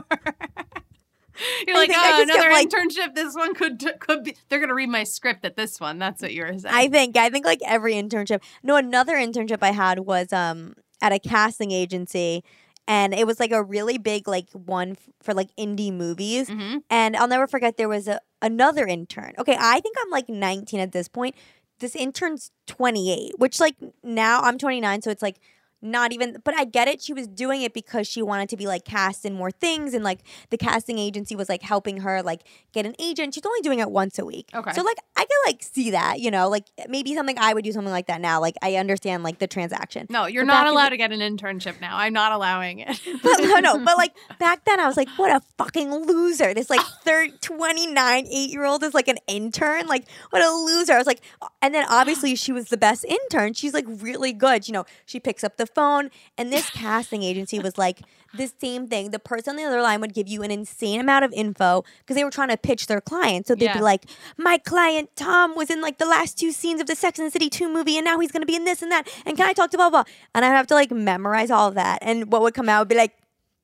[1.67, 3.15] You're I like, oh, another kept, like- internship.
[3.15, 4.35] This one could could be.
[4.49, 5.99] They're gonna read my script at this one.
[5.99, 6.73] That's what you were saying.
[6.73, 8.41] I think I think like every internship.
[8.63, 12.43] No, another internship I had was um at a casting agency,
[12.87, 16.49] and it was like a really big like one f- for like indie movies.
[16.49, 16.83] Mhm.
[16.89, 19.33] And I'll never forget there was a another intern.
[19.39, 21.35] Okay, I think I'm like 19 at this point.
[21.79, 25.37] This intern's 28, which like now I'm 29, so it's like
[25.85, 27.01] not even but I get it.
[27.01, 30.03] She was doing it because she wanted to be like cast in more things and
[30.03, 30.19] like
[30.49, 32.41] the casting agency was like helping her like
[32.73, 33.33] get an agent.
[33.35, 34.49] She's only doing it once a week.
[34.53, 34.71] Okay.
[34.73, 37.71] So like I can like see that, you know, like maybe something I would do
[37.71, 38.41] something like that now.
[38.41, 40.07] Like I understand like the transaction.
[40.09, 41.97] no, you're But not allowed the- to get an internship now.
[41.97, 42.99] I'm not allowing it.
[43.23, 46.53] but no, no, but like back then I was like, what a fucking loser.
[46.53, 49.87] This like third 29, 8 year old is like an intern.
[49.87, 50.93] Like, what a loser.
[50.93, 51.21] I was like,
[51.61, 53.53] and then obviously she was the best intern.
[53.53, 54.67] She's like really good.
[54.67, 56.09] You know, she picks up the phone.
[56.37, 57.99] And this casting agency was like
[58.33, 59.11] the same thing.
[59.11, 62.15] The person on the other line would give you an insane amount of info because
[62.15, 63.47] they were trying to pitch their client.
[63.47, 63.75] So they'd Yeah.
[63.77, 64.05] be like,
[64.37, 67.31] my client Tom was in like the last two scenes of the Sex and the
[67.31, 69.07] City 2 movie and now he's going to be in this and that.
[69.25, 70.03] And can I talk to blah, blah?
[70.33, 71.99] And I'd have to like memorize all of that.
[72.01, 73.15] And what would come out would be like,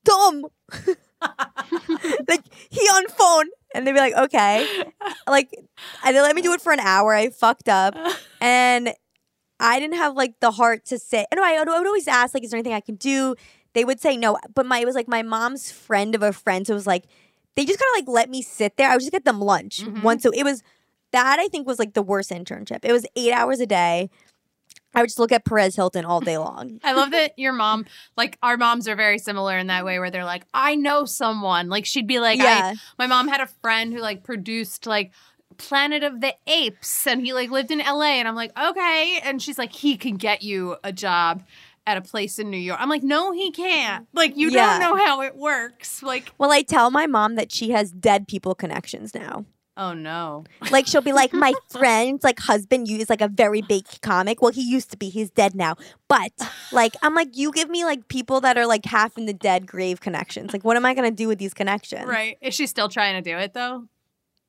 [0.08, 0.46] Tom.
[2.28, 3.46] like he on phone.
[3.74, 4.84] And they'd be like, okay.
[5.26, 5.50] Like
[6.04, 7.14] and they let me do it for an hour.
[7.14, 7.94] I fucked up.
[8.44, 8.92] And
[9.62, 11.24] I didn't have like the heart to say.
[11.34, 13.34] No, I would, I would always ask like, is there anything I can do?
[13.74, 16.66] They would say no, but my it was like my mom's friend of a friend,
[16.66, 17.04] so it was like
[17.56, 18.88] they just kind of like let me sit there.
[18.90, 20.02] I would just get them lunch Mhm.
[20.02, 20.22] once.
[20.22, 20.62] So it was
[21.12, 22.80] that I think was like the worst internship.
[22.82, 24.10] It was eight hours a day.
[24.94, 26.78] I would just look at Perez Hilton all day long.
[26.84, 27.86] I love that your mom,
[28.16, 31.70] like our moms are very similar in that way where they're like, I know someone.
[31.70, 35.12] Like she'd be like, I, yeah, my mom had a friend who like produced like
[35.62, 39.20] Planet of the Apes and he like lived in LA and I'm like, okay.
[39.22, 41.42] And she's like, he can get you a job
[41.86, 42.78] at a place in New York.
[42.80, 44.06] I'm like, no, he can't.
[44.12, 44.78] Like you Yeah.
[44.78, 46.02] don't know how it works.
[46.02, 49.44] Like, well, I tell my mom that she has dead people connections now.
[49.76, 50.44] oh no.
[50.70, 54.42] Like she'll be like, my friend's like husband is like a very big comic.
[54.42, 55.08] Well, he used to be.
[55.08, 55.76] He's dead now.
[56.08, 56.32] But
[56.72, 59.66] like, I'm like, you give me like people that are like half in the dead
[59.66, 60.52] grave connections.
[60.52, 62.06] Like, what am I gonna do with these connections?
[62.06, 62.36] Right.
[62.42, 63.86] Is she still trying to do it though?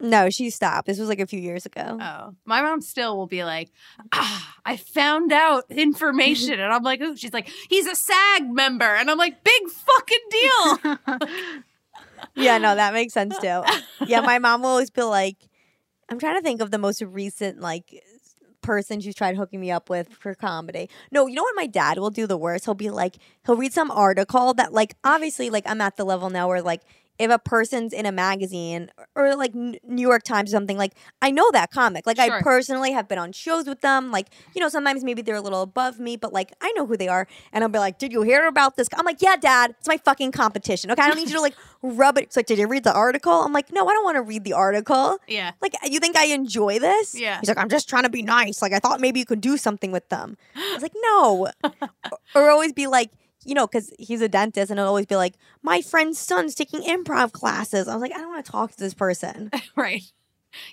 [0.04, 0.86] No, she stopped.
[0.86, 1.98] This was like a few years ago.
[2.00, 3.72] Oh, my mom still will be like,
[4.12, 6.60] ah, I found out information.
[6.60, 8.84] And I'm like, ooh, she's like, he's a SAG member.
[8.84, 11.64] And I'm like, big fucking deal.
[12.36, 13.64] yeah, no, that makes sense too.
[14.06, 15.38] Yeah, my mom will always be like,
[16.10, 18.04] I'm trying to think of the most recent like
[18.62, 20.90] person she's tried hooking me up with for comedy.
[21.12, 22.66] No, you know what my dad will do the worst?
[22.66, 26.30] He'll be like, he'll read some article that like obviously like I'm at the level
[26.30, 26.82] now where like
[27.20, 31.30] if a person's in a magazine or like New York Times or something, like I
[31.32, 32.08] know that comic.
[32.08, 34.12] Like I personally have been on shows with them.
[34.12, 36.98] Like, you know, sometimes maybe they're a little above me, but like I know who
[36.98, 37.28] they are.
[37.52, 38.88] And I'll be like, Did you hear about this?
[38.96, 40.90] I'm like, Yeah, dad, it's my fucking competition.
[40.92, 41.02] Okay.
[41.02, 42.24] I don't need you to like rub it.
[42.26, 43.32] It's like, Did you read the article?
[43.32, 45.18] I'm like, No, I don't want to read the article.
[45.28, 45.52] yeah.
[45.62, 47.14] Like, you think I enjoy this?
[47.14, 47.40] Yeah.
[47.40, 48.62] He's like, I'm just trying to be nice.
[48.62, 50.36] Like, I thought maybe you could do something with them.
[50.56, 51.48] I was like, no.
[51.64, 51.72] or,
[52.36, 53.12] or always be like,
[53.46, 56.82] you know, because he's a dentist and he'll always be like, my friend's son's taking
[56.82, 57.88] improv classes.
[57.88, 59.50] I was like, I don't want to talk to this person.
[59.76, 60.04] Right.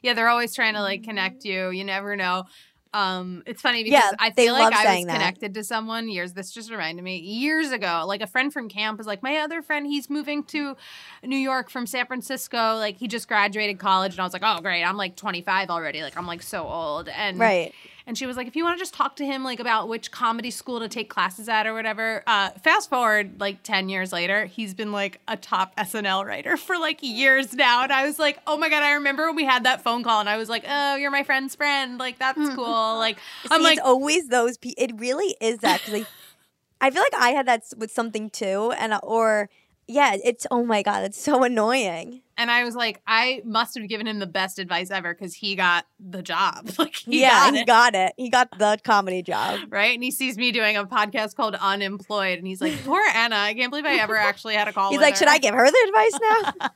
[0.02, 1.70] Yeah, they're always trying to like connect you.
[1.70, 2.44] You never know.
[2.92, 5.14] Um, it's funny because Yeah, I feel like I was saying that.
[5.14, 6.32] connected to someone years.
[6.32, 8.02] This just reminded me years ago.
[8.06, 10.76] Like a friend from camp is like, my other friend, he's moving to
[11.22, 12.74] New York from San Francisco.
[12.76, 16.02] Like he just graduated college, and I was like, oh great, I'm like 25 already.
[16.02, 17.08] Like I'm like so old.
[17.08, 17.72] And Right.
[18.06, 20.10] And she was like, if you want to just talk to him like about which
[20.10, 22.22] comedy school to take classes at or whatever.
[22.26, 26.78] Uh, fast forward like 10 years later, he's been like a top SNL writer for
[26.78, 27.82] like years now.
[27.82, 30.20] And I was like, oh my God, I remember when we had that phone call
[30.20, 31.98] and I was like, oh, you're my friend's friend.
[31.98, 32.96] Like, that's cool.
[32.96, 33.18] Like,
[33.50, 34.82] I'm See, like, it's always those people.
[34.82, 35.80] It really is that.
[35.82, 36.06] Cause like,
[36.80, 38.72] I feel like I had that with something too.
[38.78, 39.50] And, or,
[39.90, 42.22] yeah, it's, oh my God, it's so annoying.
[42.38, 45.54] and I was like, I must have given him the best advice ever because he
[45.56, 46.70] got the job.
[46.78, 47.66] Like, he yeah, got he it.
[47.66, 48.12] got it.
[48.16, 49.60] He got the comedy job.
[49.68, 49.94] Right.
[49.94, 52.38] And he sees me doing a podcast called Unemployed.
[52.38, 53.36] And he's like, poor Anna.
[53.36, 55.54] I can't believe I ever actually had a call He's like, her." should I give
[55.54, 56.18] her the advice
[56.60, 56.70] now?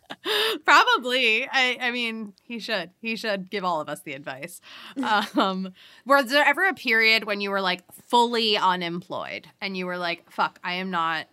[0.65, 1.49] Probably.
[1.51, 2.91] I, I mean, he should.
[3.01, 4.61] He should give all of us the advice.
[5.37, 5.73] Um,
[6.05, 10.31] was there ever a period when you were like fully unemployed and you were like,
[10.31, 11.27] fuck, I am not.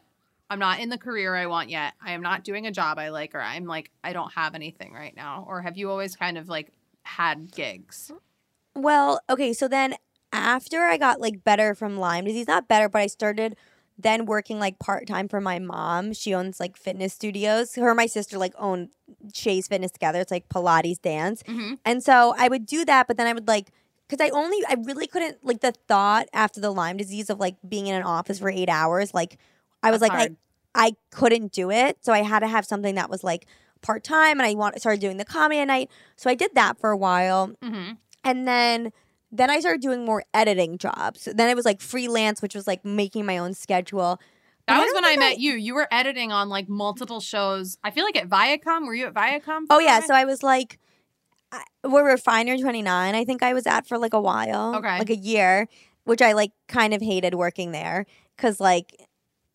[0.52, 1.94] I'm not in the career I want yet.
[2.06, 4.92] I am not doing a job I like, or I'm like, I don't have anything
[4.92, 5.46] right now.
[5.48, 6.74] Or have you always kind of like
[7.04, 8.12] had gigs?
[8.76, 9.96] Well, okay, so then
[10.34, 13.56] after I got like better from Lyme disease, not better, but I started
[13.98, 16.12] then working like part time for my mom.
[16.12, 17.76] She owns like fitness studios.
[17.76, 18.90] Her and my sister like own
[19.34, 20.20] Shay's Fitness together.
[20.20, 21.44] It's like Pilates dance.
[21.44, 21.78] Mhm.
[21.86, 23.72] And so I would do that, but then I would like
[24.10, 27.56] because I only I really couldn't like the thought after the Lyme disease of like
[27.66, 29.38] being in an office for eight hours, like
[29.84, 30.36] I was That's like hard.
[30.76, 31.98] I I couldn't do it.
[32.02, 33.46] So I had to have something that was like
[33.82, 35.90] part time and I want started doing the comedy at night.
[36.16, 37.94] So I did that for a while Mm-hmm.
[38.24, 38.92] and then
[39.34, 41.28] then I started doing more editing jobs.
[41.34, 44.20] Then it was like freelance, which was like making my own schedule.
[44.68, 45.54] That was don't when I think met you.
[45.54, 47.78] You were editing on like multiple shows.
[47.84, 48.86] I feel like at Viacom.
[48.86, 49.66] Were you at Viacom?
[49.70, 50.80] Oh yeah, so I was like,
[51.52, 53.16] I, we're Refinery Twenty Nine.
[53.16, 55.00] I think I was at for like a while, Okay.
[55.00, 55.68] like a year,
[56.04, 58.06] which I like kind of hated working there
[58.38, 58.94] because like.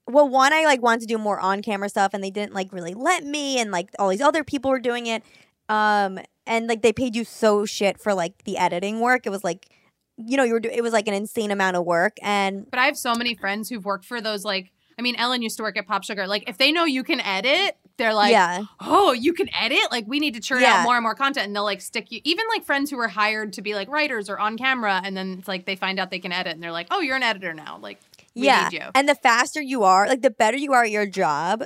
[0.09, 2.73] Well, one, I like wanted to do more on camera stuff, and they didn't like
[2.73, 5.23] really let me, and like all these other people were doing it.
[5.69, 9.27] Um, and like they paid you so shit for like the editing work.
[9.27, 9.69] It was like,
[10.17, 12.79] you know, you were do- it was like an insane amount of work, and But
[12.79, 15.63] I have so many friends who've worked for those like I mean Ellen used to
[15.63, 16.27] work at Pop Sugar.
[16.27, 19.91] Like if they know you can edit, they're like, yeah, "Oh, you can edit?
[19.91, 20.77] Like we need to churn Yeah.
[20.77, 23.09] out more and more content." And they'll like stick you even like friends who were
[23.09, 26.11] hired to be like writers or on camera and then it's like they find out
[26.11, 28.01] they can edit and they're like, "Oh, you're an editor now." Like
[28.37, 28.91] we yeah.
[28.95, 31.65] And the faster you are, like the better you are at your job.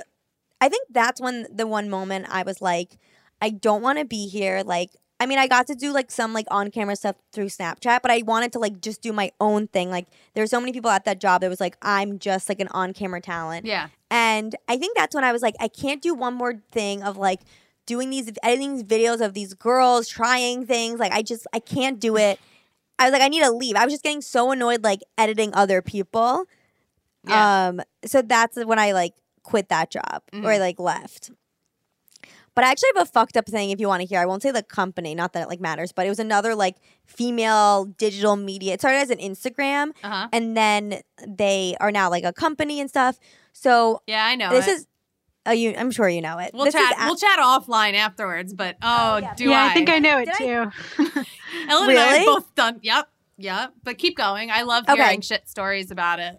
[0.61, 2.97] I think that's when the one moment I was like,
[3.41, 4.63] I don't want to be here.
[4.63, 8.01] Like, I mean, I got to do like some like on camera stuff through Snapchat,
[8.01, 9.89] but I wanted to like just do my own thing.
[9.89, 12.69] Like, there's so many people at that job that was like, I'm just like an
[12.69, 13.65] on camera talent.
[13.65, 13.89] Yeah.
[14.09, 17.17] And I think that's when I was like, I can't do one more thing of
[17.17, 17.41] like
[17.85, 20.99] doing these editing these videos of these girls trying things.
[20.99, 22.39] Like I just I can't do it.
[22.99, 23.75] I was like, I need to leave.
[23.75, 26.45] I was just getting so annoyed, like editing other people.
[27.27, 27.67] Yeah.
[27.69, 29.13] Um, so that's when I like
[29.43, 30.59] quit that job or I Mhm.
[30.59, 31.31] like left.
[32.53, 34.19] But I actually have a fucked up thing if you want to hear.
[34.19, 36.75] I won't say the company, not that it like matters, but it was another like
[37.05, 38.73] female digital media.
[38.73, 40.27] It started as an Instagram Uh huh.
[40.33, 43.17] and then they are now like a company and stuff.
[43.53, 44.49] So Yeah, I know.
[44.49, 44.71] this it.
[44.71, 44.87] is
[45.45, 46.51] oh you I'm sure you know it.
[46.53, 46.91] We'll this chat.
[46.97, 48.53] Is a- we'll chat offline afterwards.
[48.53, 49.33] But oh, yeah.
[49.35, 49.69] do yeah, I?
[49.69, 51.23] I think I know it Did I- too.
[51.69, 52.79] Ellen and I have both done.
[52.81, 53.07] Yep.
[53.37, 53.73] Yep.
[53.83, 54.51] But keep going.
[54.51, 55.01] I love Okay.
[55.01, 56.37] hearing shit stories about it.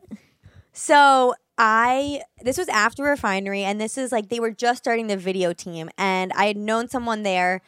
[0.73, 5.17] So I this was after refinery and this is like they were just starting the
[5.17, 7.61] video team and I had known someone there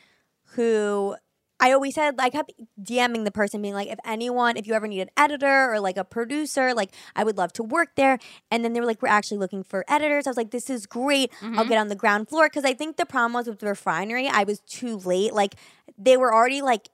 [0.55, 1.17] who
[1.61, 2.53] I always said I kept
[2.83, 5.99] DMing the person being like if anyone if you ever need an editor or like
[5.99, 8.19] a producer like I would love to work there.
[8.51, 10.27] And then they were like we're actually looking for editors.
[10.27, 11.31] I was like this is great.
[11.43, 11.69] I'll Mhm.
[11.69, 12.47] get on the ground floor.
[12.47, 15.35] Because I think the problem was with the refinery I was too late.
[15.35, 15.57] Like
[15.99, 16.89] they were already like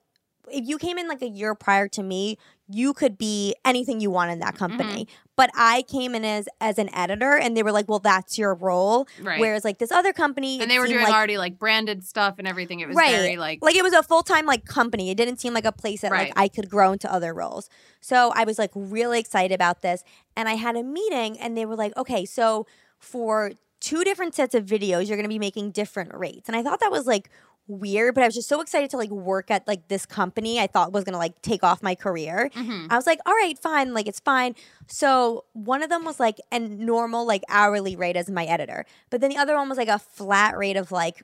[0.51, 2.37] if you came in like a year prior to me
[2.73, 4.67] you could be anything you want in that mm-hmm.
[4.67, 8.39] company but I came in as as an editor and they were like well that's
[8.39, 9.41] your role Right.
[9.41, 12.47] whereas like this other company and they were doing like, already like branded stuff and
[12.47, 12.81] everything.
[12.81, 13.13] It was Right.
[13.13, 16.03] very like, like it was a full-time like company it didn't seem like a place
[16.03, 16.29] that Right.
[16.29, 17.69] like i could grow into other roles
[18.01, 20.05] so i was like really excited about this
[20.37, 22.67] and i had a meeting and they were like okay so
[22.99, 26.63] for two different sets of videos you're going to be making different rates and i
[26.63, 27.31] thought that was like
[27.71, 30.67] weird but i was just so excited to like work at like this company i
[30.67, 32.87] thought was to like take off my career Mhm.
[32.91, 34.55] I was like, all right, fine, like it's fine.
[34.87, 39.21] So one of them was like a normal, like hourly rate as my editor, but
[39.21, 41.23] then the other one was like a flat rate of like,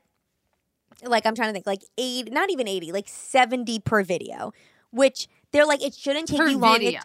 [1.04, 4.52] like I'm trying to think, like eight, not even eighty, like seventy per video,
[4.90, 6.82] which they're like it shouldn't take Per you long.
[6.82, 6.96] It-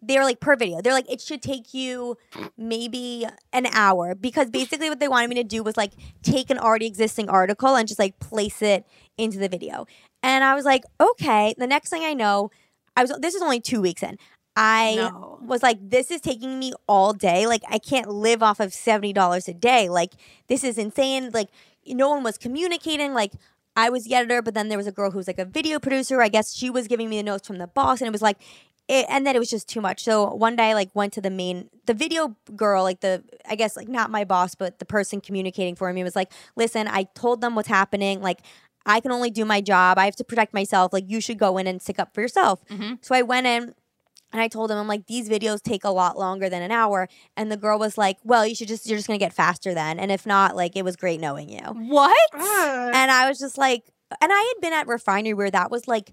[0.00, 0.80] they're like per video.
[0.80, 2.16] They're like it should take you
[2.56, 5.92] maybe an hour because basically what they wanted me to do was like
[6.22, 8.86] take an already existing article and just like place it
[9.16, 9.86] into the video.
[10.22, 11.54] And I was like, okay.
[11.58, 12.50] The next thing I know,
[12.96, 14.16] I was this is only two weeks in.
[14.56, 15.38] I No.
[15.42, 17.46] was like, this is taking me all day.
[17.46, 19.88] Like I can't live off of seventy dollars a day.
[19.88, 20.12] Like
[20.48, 21.30] this is insane.
[21.34, 21.48] Like
[21.86, 23.14] no one was communicating.
[23.14, 23.32] Like
[23.78, 25.78] I was the editor, but then there was a girl who was like a video
[25.78, 26.20] producer.
[26.20, 28.38] I guess she was giving me the notes from the boss, and it was like,
[28.88, 30.02] it, and then it was just too much.
[30.02, 33.54] So one day I like went to the main, the video girl, like the, I
[33.54, 37.04] guess like not my boss, but the person communicating for me was like, listen, I
[37.14, 38.20] told them what's happening.
[38.20, 38.40] Like
[38.84, 39.96] I can only do my job.
[39.98, 40.92] I have to protect myself.
[40.92, 42.64] Like you should go in and stick up for yourself.
[42.70, 42.98] Mhm.
[43.02, 43.74] So I went in.
[44.32, 47.08] And I told him, I'm like, these videos take a lot longer than an hour.
[47.36, 49.72] And the girl was like, well, you should just, you're just going to get faster
[49.72, 49.98] then.
[49.98, 51.60] And if not, like, it was great knowing you.
[51.60, 52.16] What?
[52.34, 52.90] Ah.
[52.92, 53.84] And I was just like,
[54.20, 56.12] and I had been at Refinery where that was like,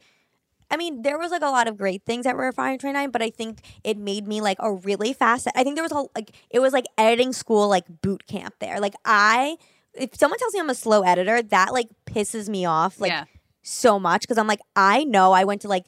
[0.71, 3.29] I mean, there was like a lot of great things at Refinery 29, but I
[3.29, 5.47] think it made me like a really fast.
[5.55, 8.79] I think there was a like it was like editing school like boot camp there.
[8.79, 9.57] Like I,
[9.93, 13.25] if someone tells me I'm a slow editor, that like pisses me off like yeah.
[13.61, 15.85] so much because I'm like I know I went to like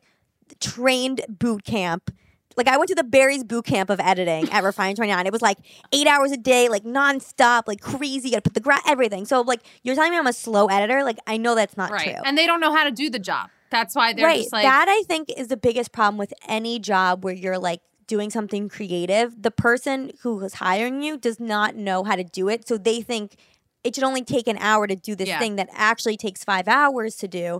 [0.59, 2.11] trained boot camp.
[2.55, 5.25] Like I went to the Barry's boot camp of editing at Refinery 29.
[5.27, 5.57] It was like
[5.93, 8.29] eight hours a day, like nonstop, like crazy.
[8.29, 9.25] You gotta put the gra- everything.
[9.25, 11.03] So like you're telling me I'm a slow editor.
[11.03, 12.03] Like I know that's not Right.
[12.15, 12.21] true.
[12.25, 13.49] And they don't know how to do the job.
[13.69, 14.39] That's why they're right.
[14.39, 17.81] just like, that I think is the biggest problem with any job where you're like
[18.07, 19.39] doing something creative.
[19.43, 22.65] The person who is hiring you does not know how to do it.
[22.67, 23.35] So they think
[23.83, 25.37] it should only take an hour to do this Yeah.
[25.37, 27.59] thing that actually takes five hours to do.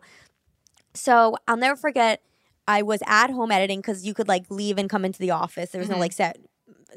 [0.94, 2.22] So I'll never forget
[2.68, 5.70] I was at home editing because you could like leave and come into the office.
[5.72, 6.00] There was no Mhm.
[6.00, 6.38] like set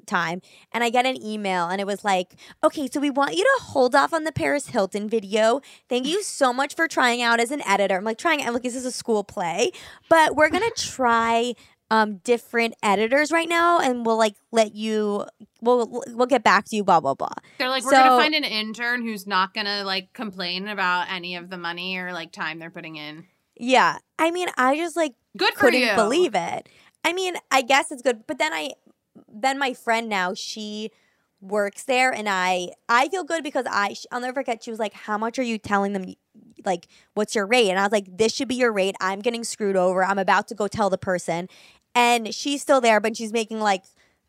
[0.07, 0.41] time.
[0.73, 3.65] And I get an email and it was like, okay, so we want you to
[3.65, 5.61] hold off on the Paris Hilton video.
[5.89, 7.97] Thank you so much for trying out as an editor.
[7.97, 9.73] I'm like, trying, I'm like, this is a school play,
[10.09, 11.55] but we're going to try
[11.91, 15.27] um, different editors right now and we'll like let you,
[15.61, 17.29] we'll, we'll get back to you, blah, blah, blah.
[17.59, 21.35] they're like, we're gonna find an intern who's not going to like complain about any
[21.37, 23.27] of the money or like time they're putting in.
[23.61, 23.99] Yeah.
[24.19, 25.95] I mean, I just like Good couldn't you.
[25.95, 26.69] believe it.
[27.05, 28.71] I mean, I guess it's good, but then I,
[29.33, 30.91] then my friend now she
[31.41, 34.63] works there, and I I feel good because I I'll never forget.
[34.63, 36.15] She was like, "How much are you telling them?
[36.65, 38.95] Like, what's your rate?" And I was like, "This should be your rate.
[39.01, 40.05] I'm getting screwed over.
[40.05, 41.49] I'm about to go tell the person."
[41.95, 43.85] And she's still there, but she's making like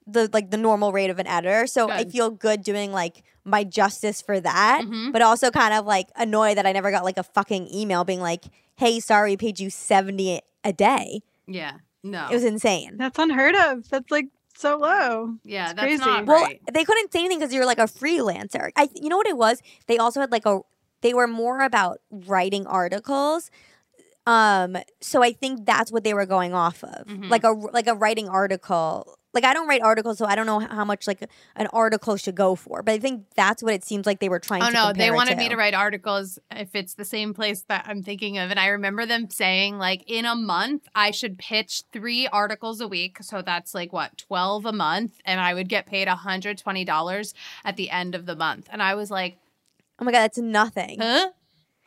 [0.08, 1.68] the like the normal rate of an editor.
[1.68, 5.12] So I feel good doing like my justice for that, Mhm.
[5.12, 8.22] but also kind of like annoyed that I never got like a fucking email being
[8.22, 8.46] like,
[8.82, 11.78] "Hey, sorry, we paid you seventy a day." Yeah.
[12.04, 12.28] No.
[12.30, 12.98] It was insane.
[12.98, 13.88] That's unheard of.
[13.90, 14.26] That's like
[14.58, 15.36] so low.
[15.44, 16.06] yeah, it's that's crazy.
[16.06, 16.60] not Well, right.
[16.74, 18.72] they couldn't say anything because you're like a freelancer.
[18.76, 19.62] I, you know what it was?
[19.88, 20.60] They also had like a.
[21.02, 23.50] They were more about writing articles.
[24.28, 27.30] Um, so I think that's what they were going off of, Mhm.
[27.30, 30.60] like a like a writing article like I don't write articles, so I don't know
[30.60, 32.84] how much like an article should go for.
[32.84, 34.64] But I think that's what it seems like they were trying.
[34.64, 37.86] Oh to no, they wanted me to write articles if it's the same place that
[37.88, 38.52] I'm thinking of.
[38.52, 42.88] And I remember them saying like in a month I should pitch three articles a
[42.88, 43.20] week.
[43.22, 45.20] So that's like what, 12 a month.
[45.26, 48.68] And I would get paid $120 at the end of the month.
[48.72, 49.38] And I was like,
[50.00, 51.00] Oh my god, that's nothing.
[51.00, 51.30] huh?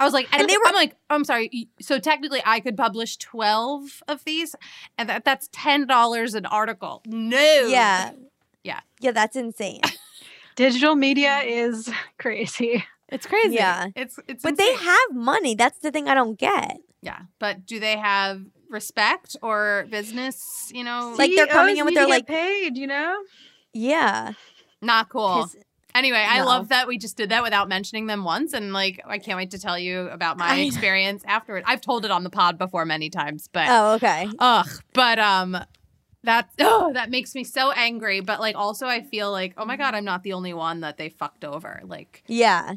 [0.00, 1.68] I was like, And and they they were- I'm like, I'm sorry.
[1.80, 4.54] So technically, I could publish twelve of these,
[4.98, 7.02] and that, that's ten dollars an article.
[7.06, 8.12] No, Yeah.
[8.62, 8.80] Yeah.
[9.00, 9.82] Yeah, that's insane.
[10.56, 12.84] Digital media is crazy.
[13.08, 13.54] it's crazy.
[13.54, 13.88] Yeah.
[13.94, 14.42] it's it's.
[14.42, 15.54] but they have money.
[15.54, 16.78] That's the thing I don't get.
[17.02, 18.40] Yeah, but do they have
[18.70, 20.70] respect or business?
[20.74, 23.22] You know, Like, they're coming CEOs in with their, like- paid, you know.
[23.74, 24.32] Yeah.
[24.80, 25.48] not cool.
[25.94, 29.18] Anyway, I love that we just did that without mentioning them once, and like I
[29.18, 31.62] can't wait to tell you about my experience afterward.
[31.66, 34.28] I've told it on the pod before many times, but Oh, okay.
[34.38, 35.56] ugh, but um.
[36.24, 39.76] That oh, that makes me so angry, but like also I feel like oh my
[39.76, 41.82] god I'm not the only one that they fucked over.
[41.84, 42.76] Like Yeah.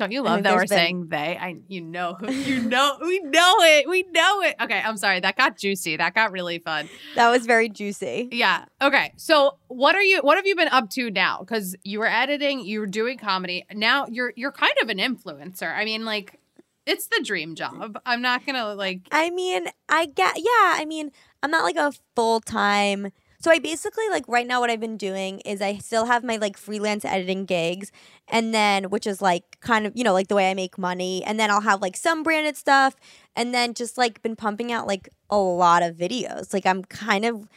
[0.00, 1.36] Don't you love that we're been- saying they?
[1.38, 4.56] I you know you know we know it we know it.
[4.58, 5.98] Okay, I'm sorry that got juicy.
[5.98, 6.88] That got really fun.
[7.16, 8.30] That was very juicy.
[8.32, 8.64] Yeah.
[8.80, 9.12] Okay.
[9.16, 10.20] So what are you?
[10.22, 11.40] What have you been up to now?
[11.40, 13.66] Because you were editing, you were doing comedy.
[13.74, 15.70] Now you're you're kind of an influencer.
[15.70, 16.40] I mean, like
[16.86, 18.00] it's the dream job.
[18.06, 19.02] I'm not gonna like.
[19.12, 23.12] I mean, I get, yeah, I mean, I'm not like a full time.
[23.42, 26.36] So I basically like right now what I've been doing is I still have my
[26.36, 27.90] like freelance editing gigs
[28.28, 31.24] and then which is like kind of, you know, like the way I make money
[31.24, 32.96] and then I'll have like some branded stuff
[33.34, 36.52] and then just like been pumping out like a lot of videos.
[36.52, 37.48] Like I'm kind of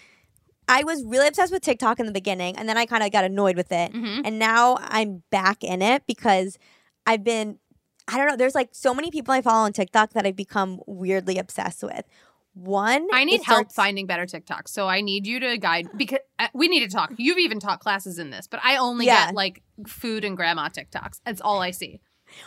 [0.68, 3.26] I was really obsessed with TikTok in the beginning and then I kind of got
[3.26, 3.92] annoyed with it.
[3.94, 4.22] Mhm.
[4.26, 6.58] And now I'm back in it because
[7.06, 7.60] I've been
[8.08, 10.82] I don't know, there's like so many people I follow on TikTok that I've become
[10.88, 12.04] weirdly obsessed with.
[12.54, 16.20] One, I need help starts- finding better TikToks, so I need you to guide because
[16.38, 17.12] uh, we need to talk.
[17.18, 19.28] You've even taught classes in this, but I only Yeah.
[19.28, 21.22] get like food and grandma TikToks.
[21.26, 22.00] That's all I see.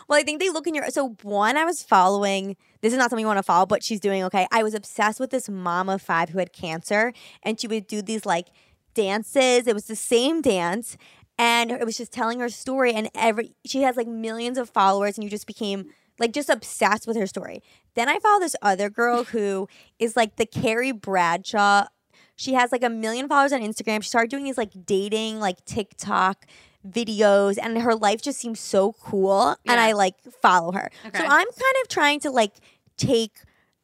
[0.08, 0.88] Well, I think they look in your.
[0.90, 2.56] So one, I was following.
[2.82, 4.46] This is not something you want to follow, but she's doing okay.
[4.52, 8.00] I was obsessed with this mom of five who had cancer, and she would do
[8.02, 8.48] these like
[8.94, 9.66] dances.
[9.66, 10.96] It was the same dance,
[11.38, 12.92] and it was just telling her story.
[12.94, 15.86] And every she has like millions of followers, and you just became
[16.18, 17.62] like just obsessed with her story.
[17.94, 21.86] Then I follow this other girl who is like the Carrie Bradshaw.
[22.36, 24.02] She has like a million followers on Instagram.
[24.02, 26.46] She started doing these like dating, like TikTok
[26.86, 29.56] videos, and her life just seems so cool.
[29.66, 30.90] And I like follow her.
[31.06, 31.18] Okay.
[31.18, 32.52] So I'm kind of trying to like
[32.96, 33.38] take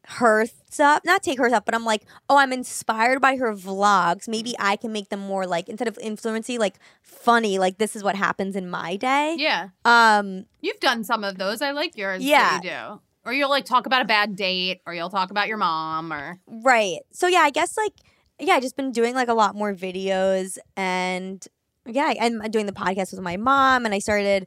[0.06, 4.28] her stuff, not take her stuff, but I'm like, oh, I'm inspired by her vlogs.
[4.28, 7.58] Maybe I can make them more like instead of influency, like funny.
[7.58, 9.36] Like this is what happens in my day.
[9.38, 11.62] Yeah, Um, you've done some of those.
[11.62, 12.22] I like yours.
[12.22, 12.56] Yeah.
[12.56, 13.00] you do.
[13.24, 16.40] Or you'll like talk about a bad date, or you'll talk about your mom, or
[16.46, 16.98] Right.
[17.12, 17.92] So yeah, I guess like
[18.40, 21.46] yeah, I just been doing like a lot more videos and
[21.86, 24.46] yeah, I'm doing the podcast with my mom and I started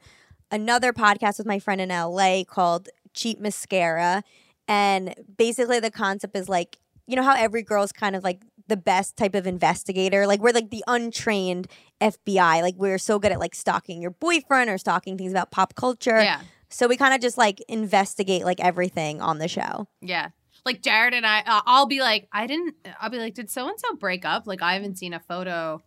[0.52, 4.24] another podcast with my friend in LA called Cheap Mascara
[4.68, 8.78] and basically the concept is like you know how every girl's kind of like the
[8.78, 11.68] best type of investigator like we're like the untrained
[12.02, 15.76] FBI like we're so good at like stalking your boyfriend or stalking things about pop
[15.76, 20.30] culture yeah, so we kind of just like investigate like everything on the show yeah.
[20.66, 22.74] Like Jared and I, uh, I'll be like, I didn't.
[23.00, 24.48] I'll be like, did so and so break up?
[24.48, 25.84] Like I haven't seen a photo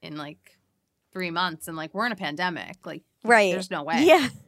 [0.00, 0.58] in like
[1.12, 2.86] three months, and like we're in a pandemic.
[2.86, 4.02] Like right there's no way.
[4.04, 4.28] Yeah.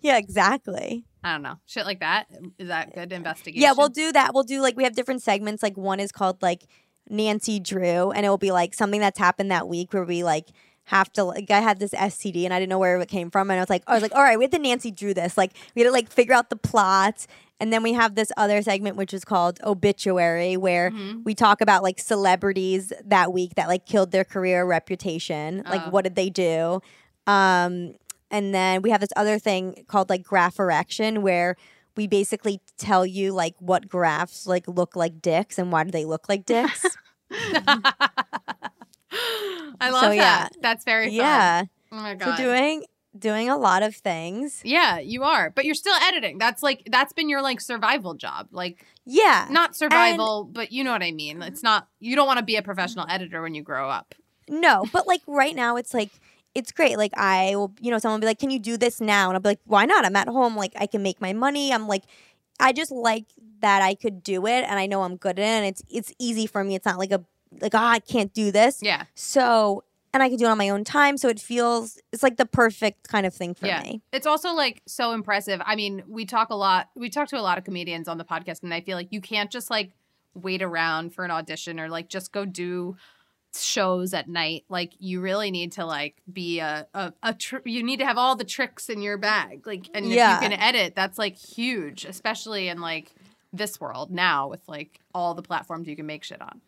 [0.00, 1.04] Yeah, exactly.
[1.24, 1.56] I don't know.
[1.66, 2.26] Shit like that.
[2.58, 3.62] Is that good investigation?
[3.62, 4.32] Yeah, we'll do that.
[4.34, 5.62] We'll do like we have different segments.
[5.62, 6.64] Like one is called like
[7.10, 10.48] Nancy Drew, and it will be like something that's happened that week where we like
[10.84, 13.50] have to like I had this STD and I didn't know where it came from,
[13.50, 15.36] and I was like, I was like, all right, we had to Nancy Drew this.
[15.36, 17.26] Like we had to like figure out the plot.
[17.60, 21.24] And then we have this other segment which is called obituary, where Mhm.
[21.24, 25.64] we talk about like celebrities that week that like killed their career reputation.
[25.68, 25.90] Like Oh.
[25.90, 26.80] what did they do?
[27.26, 27.94] Um,
[28.30, 31.56] and then we have this other thing called like graph erection where
[31.96, 36.04] we basically tell you like what graphs like look like dicks and why do they
[36.04, 36.84] look like dicks.
[39.80, 40.14] I love So, that.
[40.16, 40.48] yeah.
[40.60, 41.14] That's very fun.
[41.14, 41.62] yeah.
[41.92, 42.36] Oh my god.
[42.36, 42.84] So doing
[43.18, 44.60] doing a lot of things.
[44.64, 46.38] yeah, you are, but you're still editing.
[46.38, 48.48] That's like that's been your like survival job.
[48.52, 49.48] Like Yeah.
[49.50, 51.42] not survival, but you know what I mean.
[51.42, 51.88] It's not.
[52.00, 54.14] You don't want to be a professional editor when you grow up.
[54.48, 56.10] No, but like right now it's like
[56.54, 56.98] it's great.
[56.98, 59.36] Like I will, you know, someone will be like, "Can you do this now?" And
[59.36, 60.04] I'll be like, "Why not?
[60.04, 60.56] I'm at home.
[60.56, 61.72] Like I can make my money.
[61.72, 62.04] I'm like,
[62.60, 63.26] I just like
[63.60, 66.12] that I could do it, and I know I'm good at it, and it's it's
[66.18, 66.74] easy for me.
[66.74, 67.24] It's not like a
[67.60, 68.80] like oh I can't do this.
[68.82, 69.84] Yeah, So
[70.14, 71.16] and I can do it on my own time.
[71.18, 73.82] So it feels it's like the perfect kind of thing for yeah.
[73.82, 74.02] me.
[74.12, 75.60] It's also like so impressive.
[75.64, 76.88] I mean, we talk a lot.
[76.94, 79.20] We talk to a lot of comedians on the podcast, and I feel like you
[79.20, 79.92] can't just like
[80.34, 82.96] wait around for an audition or like just go do
[83.62, 87.82] shows at night, like you really need to like be a a, a tr- you
[87.82, 89.66] need to have all the tricks in your bag.
[89.66, 90.36] Like and Yeah.
[90.38, 93.12] if you can edit, that's like huge, especially in like
[93.52, 96.60] this world now with like all the platforms you can make shit on.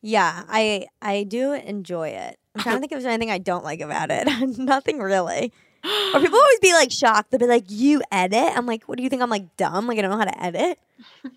[0.00, 2.38] Yeah, I I do enjoy it.
[2.54, 4.26] I'm trying to think if there's anything I don't like about it.
[4.58, 5.52] Nothing really.
[5.84, 7.30] Or people always be like shocked.
[7.30, 9.20] They'll be like, "You edit?" I'm like, "What do you think?
[9.22, 9.86] I'm like dumb?
[9.86, 10.78] Like I don't know how to edit?"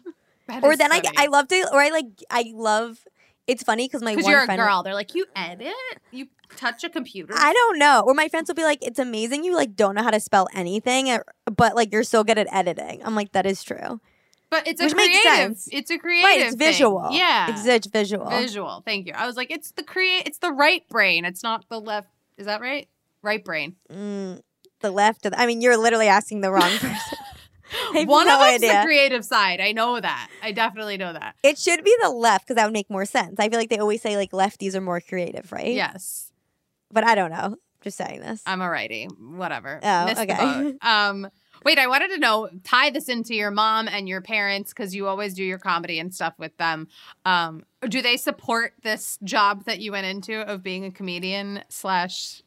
[0.62, 1.02] Or then I.
[1.18, 3.00] I love to or I like I love.
[3.48, 4.60] It's funny because my one you're a friend.
[4.60, 4.82] girl.
[4.84, 5.74] They're like, you edit,
[6.12, 6.28] you
[6.58, 7.34] touch a computer.
[7.38, 8.04] I don't know.
[8.06, 10.48] Or my friends will be like, "It's amazing you like don't know how to spell
[10.56, 11.16] anything,
[11.46, 14.00] but like you're so good at editing." I'm like, "That is true."
[14.52, 15.32] but it's a Which makes creative.
[15.58, 15.70] sense.
[15.72, 16.24] It's a creative.
[16.24, 16.40] Right?
[16.42, 16.60] It's thing.
[16.60, 17.08] visual.
[17.12, 18.30] Yeah, it's, it's visual.
[18.30, 18.82] visual.
[18.86, 19.14] Thank you.
[19.14, 20.28] I was like, it's the create.
[20.28, 21.26] It's the right brain.
[21.26, 22.10] It's not the left.
[22.38, 22.88] Is that right?
[23.22, 23.76] Right brain.
[23.92, 24.42] Mm,
[24.82, 25.26] the left.
[25.26, 27.18] Of the, I mean, you're literally asking the wrong person.
[27.94, 28.82] One no of them's idea.
[28.82, 29.60] the creative side.
[29.60, 30.30] I know that.
[30.44, 31.36] I definitely know that.
[31.44, 33.36] It should be the left because that would make more sense.
[33.40, 35.74] I feel like they always say like lefties are more creative, right?
[35.74, 36.32] Yes,
[36.92, 37.58] But I don't know.
[37.82, 38.42] Just saying this.
[38.48, 39.06] I'm a righty.
[39.06, 39.80] Whatever.
[39.84, 40.74] Oh, Missed okay.
[40.82, 41.30] Um.
[41.64, 42.50] Wait, I wanted to know.
[42.64, 46.14] Tie this into your mom and your parents because you always do your comedy and
[46.14, 46.88] stuff with them.
[47.26, 47.64] Um.
[47.88, 52.42] Do they support this job that you went into of being a comedian slash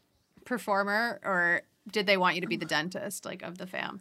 [0.44, 4.00] performer, or did they want you to be the dentist, like of the fam?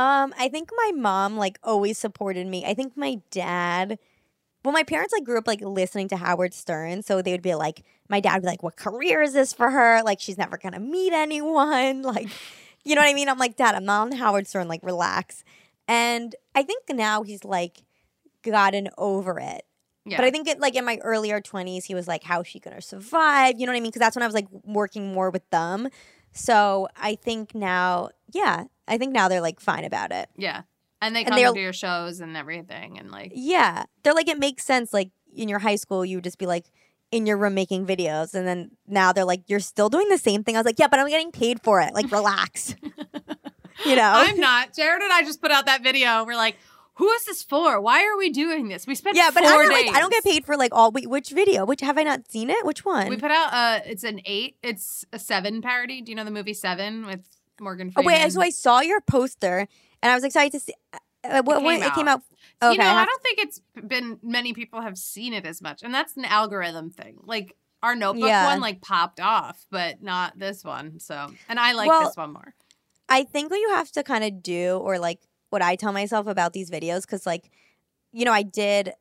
[0.00, 2.64] Um, I think my mom like always supported me.
[2.64, 3.98] I think my dad
[4.64, 7.54] well, my parents like grew up like listening to Howard Stern, so they would be
[7.54, 10.02] like, my dad would be like, "What career is this for her?
[10.02, 12.28] Like, she's never gonna meet anyone." Like,
[12.84, 13.28] you know what I mean?
[13.28, 14.66] I'm like, Dad, I'm not on Howard Stern.
[14.66, 15.44] Like, relax.
[15.86, 17.84] And I think now he's like
[18.42, 19.64] gotten over it.
[20.06, 20.16] Yeah.
[20.16, 22.82] But I think it like in my earlier 20s, he was like, "How's she gonna
[22.82, 23.90] survive?" You know what I mean?
[23.90, 25.88] Because that's when I was like working more with them.
[26.32, 30.28] So I think now, yeah, I think now they're like fine about it.
[30.36, 30.62] yeah.
[31.02, 34.28] And they And come they're- to your shows and everything, and like Yeah, they're like
[34.28, 34.92] it makes sense.
[34.92, 36.66] Like in your high school, you would just be like
[37.10, 40.44] in your room making videos, and then now they're like, "You're still doing the same
[40.44, 41.94] thing." I was like, "Yeah, but I'm getting paid for it.
[41.94, 42.74] Like, relax."
[43.86, 44.12] you know?
[44.14, 44.74] I'm not.
[44.74, 46.24] Jared and I just put out that video.
[46.24, 46.56] We're like,
[46.94, 47.80] who is this for?
[47.80, 48.86] Why are we doing this?
[48.86, 50.90] We spent yeah, but I don't, like, I don't get paid for like all.
[50.90, 51.64] Wait, which video?
[51.64, 52.64] Which have I not seen it?
[52.66, 53.08] Which one?
[53.08, 54.56] We put out uh it's an eight.
[54.62, 56.02] It's a seven parody.
[56.02, 57.26] Do you know the movie Seven with
[57.60, 58.22] Morgan oh Freeman?
[58.22, 59.68] wait, so I saw your poster,
[60.02, 60.74] and I was excited to see.
[61.22, 62.22] Uh, what, when came it came out.
[62.62, 65.60] Okay, you know, I I don't think it's been many people have seen it as
[65.60, 67.18] much, and that's an algorithm thing.
[67.22, 68.46] Like our notebook Yeah.
[68.46, 70.98] one, like popped off, but not this one.
[71.00, 72.54] So, and I like Well, this one more.
[73.08, 76.26] I think what you have to kind of do, or like what I tell myself
[76.26, 77.50] about these videos, because like,
[78.12, 78.92] you know, I did,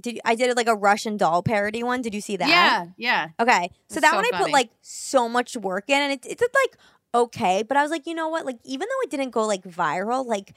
[0.00, 2.02] did I did like a Russian doll parody one?
[2.02, 2.48] Did you see that?
[2.48, 3.28] Yeah, yeah.
[3.40, 6.26] Okay, so It's that so one I put like so much work in, and it,
[6.26, 6.76] it did like
[7.14, 8.46] okay, but I was like, you know what?
[8.46, 10.54] Like, even though it didn't go like viral, like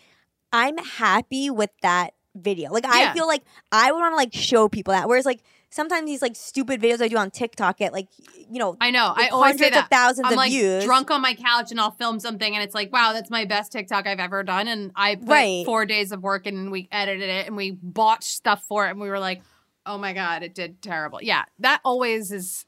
[0.51, 2.72] I'm happy with that video.
[2.72, 5.08] Like, I feel like I would want to like show people that.
[5.08, 8.08] Whereas like sometimes these like stupid videos I do on TikTok get like
[8.49, 9.14] you know I know.
[9.16, 9.89] like, I always say that.
[9.89, 10.84] thousands I'm of like views.
[10.86, 13.72] drunk on my couch and I'll film something and it's like, wow, that's my best
[13.72, 14.68] TikTok I've ever done.
[14.68, 15.66] And I put Right.
[15.66, 18.99] four days of work and we edited it and we bought stuff for it and
[19.01, 19.41] we were like,
[19.86, 21.20] oh my God, it did terrible.
[21.22, 22.66] Yeah, that always is,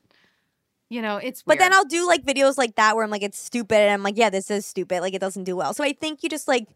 [0.89, 1.73] you know, it's But then.
[1.73, 3.77] I'll do like videos like that where I'm like, it's stupid.
[3.77, 5.01] And I'm like, yeah, this is stupid.
[5.01, 5.73] Like, it doesn't do well.
[5.73, 6.67] So I think you just like,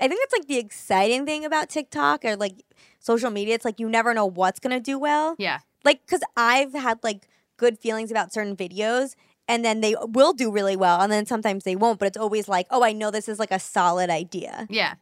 [0.00, 2.64] I think that's like the exciting thing about TikTok or like
[3.00, 3.54] social media.
[3.54, 5.34] It's like you never know what's going to do well.
[5.38, 5.58] Yeah.
[5.84, 9.14] Like, cause I've had like good feelings about certain videos
[9.48, 11.00] and then they will do really well.
[11.00, 11.98] And then sometimes they won't.
[11.98, 14.66] But it's always like, oh, I know this is like a solid idea.
[14.70, 14.94] Yeah.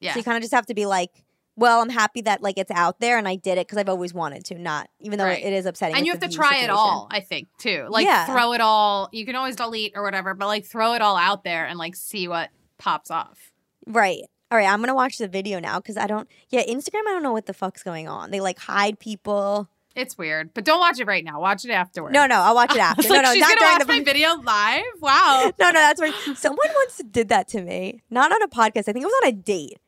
[0.00, 0.12] Yeah.
[0.12, 1.24] So you kind of just have to be like,
[1.56, 4.12] well, I'm happy that like it's out there and I did it because I've always
[4.14, 5.42] wanted to, not even though Right.
[5.42, 5.96] it is upsetting.
[5.96, 7.86] and you have to try it all, I think, too.
[7.88, 8.26] Like Yeah.
[8.26, 9.08] throw it all.
[9.12, 11.96] You can always delete or whatever, but like throw it all out there and like
[11.96, 13.52] see what pops off.
[13.86, 14.22] Right.
[14.50, 16.28] All right, I'm gonna watch the video now because I don't.
[16.50, 17.00] Yeah, Instagram.
[17.08, 18.30] I don't know what the fuck's going on.
[18.30, 19.68] They like hide people.
[19.96, 21.40] It's weird, but don't watch it right now.
[21.40, 22.12] Watch it afterwards.
[22.12, 23.00] No, no, I'll watch it after.
[23.02, 23.92] was no, no, she's not gonna during watch the.
[23.94, 24.84] my video live.
[25.00, 25.52] Wow.
[25.58, 26.12] No, no, that's right.
[26.36, 28.02] Someone once did that to me.
[28.10, 28.88] Not on a podcast.
[28.88, 29.78] I think it was on a date.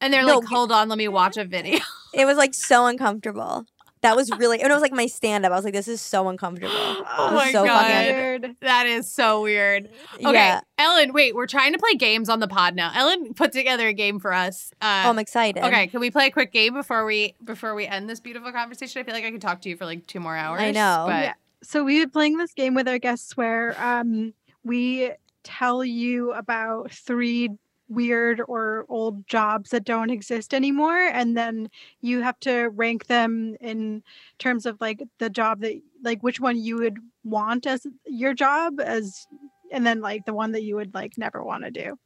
[0.00, 1.78] And they're No, like, hold on, let me watch a video.
[2.12, 3.66] It was like so uncomfortable.
[4.02, 4.60] That was really.
[4.62, 5.52] And it was like my stand up.
[5.52, 6.72] I was like, this is so uncomfortable.
[7.22, 7.86] Oh my so God.
[8.06, 8.56] Weird.
[8.62, 9.90] that is so weird.
[10.16, 10.60] Okay, Yeah.
[10.78, 12.90] Ellen, wait, we're trying to play games on the pod now.
[12.94, 14.70] Ellen put together a game for us.
[14.80, 15.62] Uh, Oh, I'm excited.
[15.62, 19.00] okay, can we play a quick game before we before we end this beautiful conversation?
[19.00, 20.62] I feel like I could talk to you for like two more hours.
[20.62, 21.04] I know.
[21.06, 21.32] but Yeah.
[21.62, 24.32] So we've been playing this game with our guests where um,
[24.64, 25.10] we
[25.44, 27.50] tell you about three
[27.90, 31.68] weird or old jobs that don't exist anymore, and then
[32.00, 34.02] you have to rank them in
[34.38, 38.80] terms of like the job that like which one you would want as your job
[38.80, 39.26] as
[39.72, 41.98] and then like the one that you would like never want to do.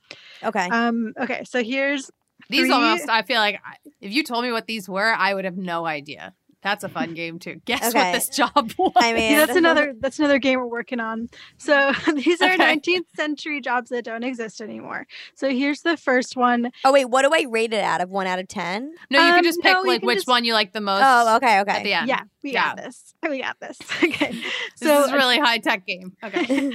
[0.42, 0.68] Okay.
[0.68, 2.10] Um okay, so here's
[2.48, 3.60] these Three- almost I feel like
[4.00, 6.34] if you told me what these were, I would have no idea.
[6.64, 7.60] That's a fun game too.
[7.66, 7.98] Guess Okay.
[7.98, 8.92] what this job was.
[8.96, 11.28] I mean, Yeah, that's another that's another game we're working on.
[11.58, 12.76] So these are Okay.
[12.76, 15.06] 19th century jobs that don't exist anymore.
[15.36, 16.72] So here's the first one.
[16.84, 18.94] Oh wait, what do I rate it out of one out of ten?
[19.10, 21.02] no, you Um, can just pick no, like which just- one you like the most.
[21.04, 21.70] Oh, okay, okay.
[21.78, 22.08] At the end.
[22.08, 23.14] Yeah, we got this.
[23.22, 23.78] We got this.
[24.02, 24.32] Okay.
[24.32, 24.42] This
[24.76, 26.16] So is a really high tech game.
[26.24, 26.72] Okay.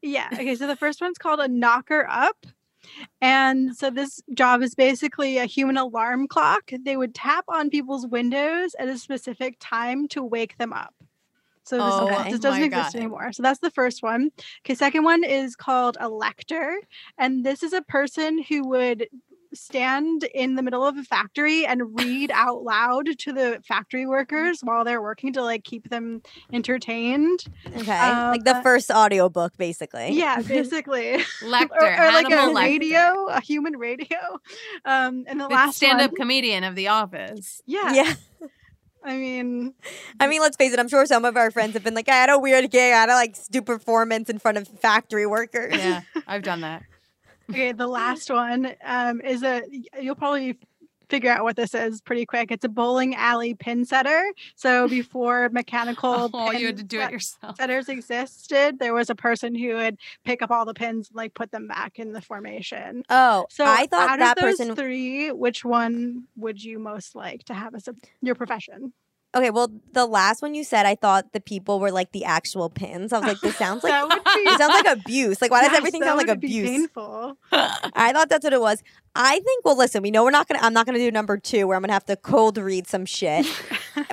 [0.00, 0.28] yeah.
[0.32, 0.54] Okay.
[0.54, 2.36] So the first one's called a knocker up.
[3.20, 6.70] And so this job is basically a human alarm clock.
[6.84, 10.94] They would tap on people's windows at a specific time to wake them up.
[11.64, 12.98] So this, Oh this doesn't exist God.
[12.98, 13.32] anymore.
[13.32, 14.30] So that's the first one.
[14.64, 16.74] Okay, second one is called a lector.
[17.18, 19.06] And this is a person who would
[19.54, 24.60] stand in the middle of a factory and read out loud to the factory workers
[24.62, 26.22] while they're working to like keep them
[26.52, 27.44] entertained.
[27.76, 27.92] Okay.
[27.98, 30.10] Um, like the first audiobook, basically.
[30.12, 31.18] Yeah, basically.
[31.42, 32.64] Lecter, or, or like a Hannibal Lecter.
[32.64, 34.18] radio, a human radio.
[34.84, 37.62] Um, and the The last stand-up one, comedian of The Office.
[37.66, 38.14] yeah, Yeah.
[39.04, 39.74] I mean,
[40.20, 42.14] I mean, let's face it, I'm sure some of our friends have been like, I
[42.16, 42.92] had a weird gig.
[42.92, 45.74] I had to like do performance in front of factory workers.
[45.76, 46.82] Yeah, I've done that.
[47.50, 49.62] Okay, the last one um, is a.
[50.00, 50.58] You'll probably
[51.08, 52.50] figure out what this is pretty quick.
[52.50, 54.22] It's a bowling alley pin setter.
[54.56, 57.56] So before mechanical, Oh, you pin had to do it yourself.
[57.56, 58.78] Setters existed.
[58.78, 61.66] There was a person who would pick up all the pins and like put them
[61.66, 63.04] back in the formation.
[63.08, 64.76] Oh, So I thought out that of those person.
[64.76, 68.92] three, which one would you most like to have as a, your profession?
[69.38, 72.68] Okay, well, the last one you said, I thought the people were like the actual
[72.68, 73.12] pins.
[73.12, 75.40] I was like, this sounds like that be it sounds like abuse.
[75.40, 76.68] Like, why does everything that sound like be abuse?
[76.68, 77.38] painful.
[77.52, 78.82] I thought that's what it was.
[79.14, 79.64] I think.
[79.64, 80.60] Well, listen, we know we're not gonna.
[80.62, 83.46] I'm not gonna do number two, where I'm gonna have to cold read some shit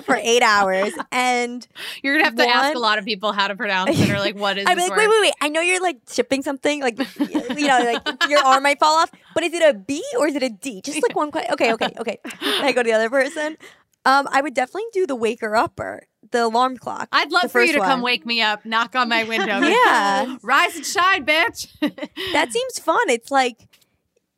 [0.03, 1.67] for eight hours, and
[2.03, 4.35] You're gonna have to ask a lot of people how to pronounce it or like
[4.35, 5.09] what is I'd be this like, word?
[5.09, 5.33] wait, wait, wait.
[5.41, 9.11] I know you're like shipping something, like you know, like your arm might fall off,
[9.33, 10.81] but is it a B or is it a D?
[10.83, 11.53] Just like one question.
[11.53, 12.17] Okay, okay, okay.
[12.41, 13.57] I go to the other person.
[14.05, 17.07] Um, I would definitely do the waker upper, the alarm clock.
[17.11, 19.59] I'd love for you first to come wake me up, knock on my window.
[19.67, 20.37] Yeah.
[20.43, 21.67] Rise and shine, bitch.
[22.33, 23.09] That seems fun.
[23.09, 23.67] It's like,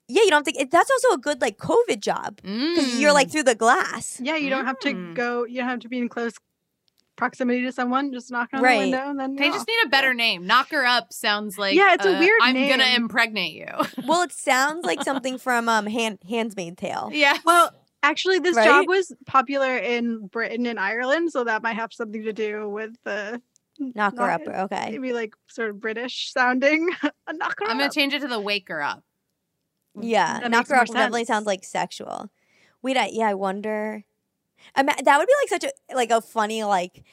[0.07, 3.15] yeah, you don't think it, that's also a good like COVID job because you're Mm.
[3.15, 4.19] like through the glass.
[4.23, 5.15] Yeah, you don't have to Mm.
[5.15, 5.45] go.
[5.45, 6.33] You don't have to be in close
[7.17, 8.13] proximity to someone.
[8.13, 8.75] Just knock on Right.
[8.75, 9.67] the window and then They you're just off.
[9.67, 10.45] need a better name.
[10.47, 13.67] Knock her up sounds like Yeah, it's a uh, weird I'm gonna impregnate you.
[14.07, 17.09] Well, it sounds like something from um Hand Handsmaid Tale.
[17.11, 17.37] yeah.
[17.43, 17.71] Well,
[18.03, 18.65] actually, this Right?
[18.65, 22.91] job was popular in Britain and Ireland, so that might have something to do with
[23.03, 23.41] the
[23.79, 24.55] Knocker Knock- upper.
[24.55, 24.89] Okay.
[24.91, 26.89] maybe like sort of British sounding.
[27.27, 27.93] a knocker I'm gonna up.
[27.93, 29.03] change it to the waker up.
[29.99, 32.29] Yeah, That makes knocker more up definitely sounds like sexual.
[32.81, 34.03] Wait, I, yeah, I wonder.
[34.77, 37.03] Ima- that would be like such a like a funny like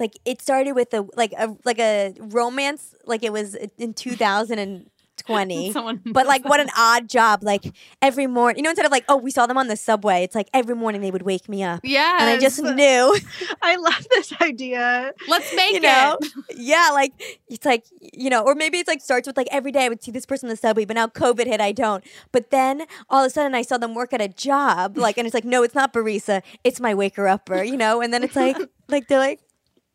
[0.00, 4.90] like it started with a like a like a romance like it was in
[5.26, 5.72] 2020.
[5.72, 7.42] Someone But like, what an odd job!
[7.42, 7.64] Like
[8.02, 10.34] every morning, you know, instead of like, oh, we saw them on the subway, it's
[10.34, 12.18] like every morning they would wake me up, Yeah.
[12.20, 13.18] and I just knew,
[13.62, 15.12] I love this idea.
[15.28, 16.32] let's make you know, it.
[16.56, 17.12] yeah, like
[17.48, 20.02] it's like you know, or maybe it's like starts with like every day I would
[20.02, 22.04] see this person on the subway, but now COVID hit, I don't.
[22.32, 25.26] But then all of a sudden I saw them work at a job, like, and
[25.26, 28.36] it's like, no, it's not barista, it's my waker upper, you know, and then it's
[28.36, 28.56] like,
[28.88, 29.40] like they're like,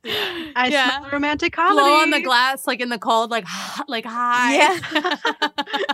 [0.06, 1.00] I Yeah.
[1.00, 1.76] smell romantic comedy.
[1.82, 3.46] Blow on the glass like in the cold, like
[3.88, 4.56] like hi.
[4.56, 5.16] Yeah.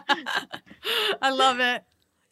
[1.21, 1.83] I love it.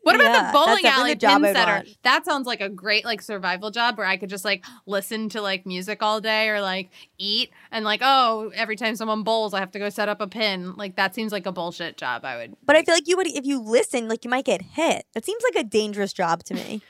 [0.02, 1.84] What about Yeah, the bowling alley the job pin I'd setter?
[2.04, 5.42] That sounds like a great like survival job where I could just like listen to
[5.42, 9.60] like music all day or like eat and like oh every time someone bowls I
[9.62, 10.74] have to go set up a pin.
[10.76, 12.26] Like that seems like a bullshit job.
[12.26, 12.56] I would.
[12.66, 15.06] but I feel like you would if you listen, like you might get hit.
[15.14, 16.82] That seems like a dangerous job to me.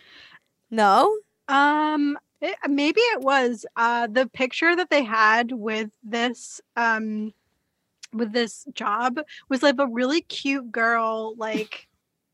[0.71, 1.15] No,
[1.47, 7.33] Um, it, maybe it was uh the picture that they had with this um
[8.13, 9.19] with this job
[9.49, 11.87] was like a really cute girl like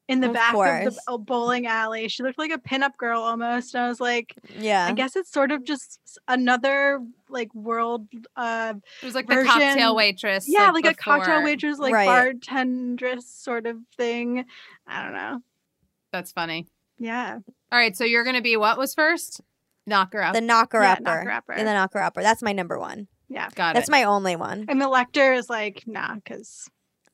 [0.09, 2.07] in the Of back of the a bowling alley.
[2.07, 3.75] She looked like a pinup girl almost.
[3.75, 6.99] And I was like, yeah, I guess it's sort of just another
[7.29, 10.49] like world uh It was like the cocktail waitress.
[10.49, 12.35] yeah, like, a cocktail waitress like Right.
[12.35, 14.45] bartendress sort of thing.
[14.87, 15.41] I don't know.
[16.11, 16.65] That's funny.
[16.97, 17.37] Yeah.
[17.71, 19.41] All right, so you're gonna be what was first?
[19.89, 20.33] Knocker up.
[20.33, 21.51] the knocker Yeah, upper, knocker upper.
[21.53, 22.21] and the knocker upper.
[22.23, 23.07] That's my number one.
[23.27, 23.49] Yeah.
[23.55, 23.91] Got That's it.
[23.91, 24.65] my only one.
[24.69, 26.69] And the lector is like, nah, because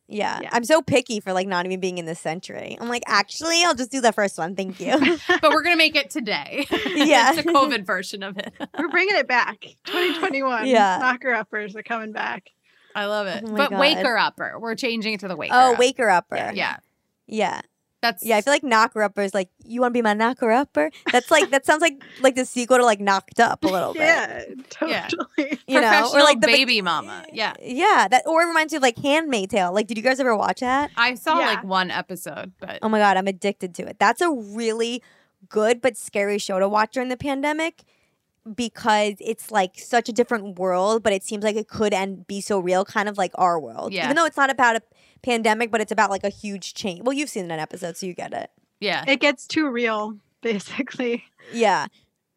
[0.07, 0.39] Yeah.
[0.43, 0.49] Yeah.
[0.53, 2.77] I'm so picky for like not even being in this century.
[2.79, 4.55] I'm like, actually, I'll just do the first one.
[4.55, 4.97] Thank you.
[5.41, 6.67] but we're gonna make it today.
[6.95, 7.31] Yeah.
[7.31, 8.53] it's a COVID version of it.
[8.77, 9.59] we're bringing it back.
[9.87, 10.67] 2021.
[10.67, 10.99] Yeah.
[11.01, 12.49] Knocker uppers are coming back.
[12.95, 13.43] I love it.
[13.45, 13.79] Oh my but God.
[13.79, 15.53] waker upper, we're changing it to the waker.
[15.53, 15.79] oh, up.
[15.79, 16.35] waker upper.
[16.37, 16.51] Yeah.
[16.53, 16.75] Yeah,
[17.27, 17.61] Yeah.
[18.05, 18.37] That's Yeah.
[18.37, 20.89] I feel like knocker upper is like, you want to be my knocker upper?
[21.11, 24.01] That's like, that sounds like like the sequel to like knocked up a little bit.
[24.01, 24.43] Yeah,
[24.87, 25.07] Yeah.
[25.07, 25.59] totally.
[25.67, 27.25] You know, or like the baby mama.
[27.33, 29.73] Yeah, Yeah, that or it reminds me of like Handmaid Tale.
[29.73, 30.91] Like, did you guys ever watch that?
[30.95, 31.47] I saw Yeah.
[31.47, 33.97] like one episode, but Oh my god, I'm addicted to it.
[33.99, 35.01] That's a really
[35.49, 37.83] good but scary show to watch during the pandemic
[38.53, 42.41] because it's like such a different world, but it seems like it could and be
[42.41, 43.93] so real, kind of like our world.
[43.93, 44.05] Yeah.
[44.05, 44.81] Even though it's not about a
[45.23, 47.01] pandemic, but it's about like a huge change.
[47.03, 48.51] Well, you've seen an episode, so you get it.
[48.79, 49.03] Yeah.
[49.07, 51.23] It gets too real, basically.
[51.51, 51.87] Yeah.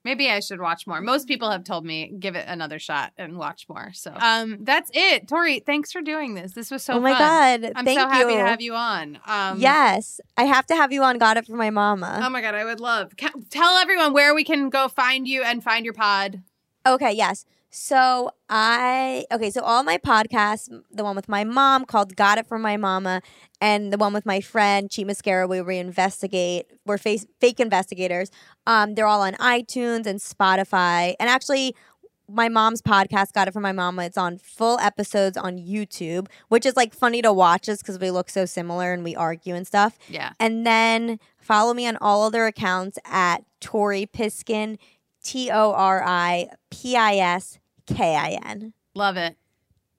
[0.08, 1.02] Maybe I should watch more.
[1.02, 3.90] Most people have told me give it another shot and watch more.
[3.92, 5.28] So um that's it.
[5.28, 6.52] Tori, thanks for doing this.
[6.52, 7.60] This was so oh my fun.
[7.60, 7.72] god.
[7.76, 8.38] I'm Thank so happy you.
[8.38, 9.18] to have you on.
[9.26, 10.18] Um yes.
[10.38, 12.22] I have to have you on Got It for my mama.
[12.22, 13.12] Oh my god, I would love.
[13.50, 16.42] Tell everyone where we can go find you and find your pod.
[16.86, 17.44] Okay, yes.
[17.70, 22.46] So I okay, so all my podcasts, the one with my mom called Got It
[22.46, 23.20] From My Mama,
[23.60, 28.30] and the one with my friend Cheat Mascara, where we investigate, we're face, fake investigators.
[28.66, 31.14] Um, they're all on iTunes and Spotify.
[31.20, 31.74] And actually,
[32.30, 36.66] my mom's podcast, Got It From My Mama, it's on full episodes on YouTube, which
[36.66, 39.66] is like funny to watch us because we look so similar and we argue and
[39.66, 39.98] stuff.
[40.08, 40.32] Yeah.
[40.38, 44.78] And then follow me on all other accounts at Tori Piskin,
[45.28, 48.72] T O R I P I S K I N.
[48.94, 49.36] Love it.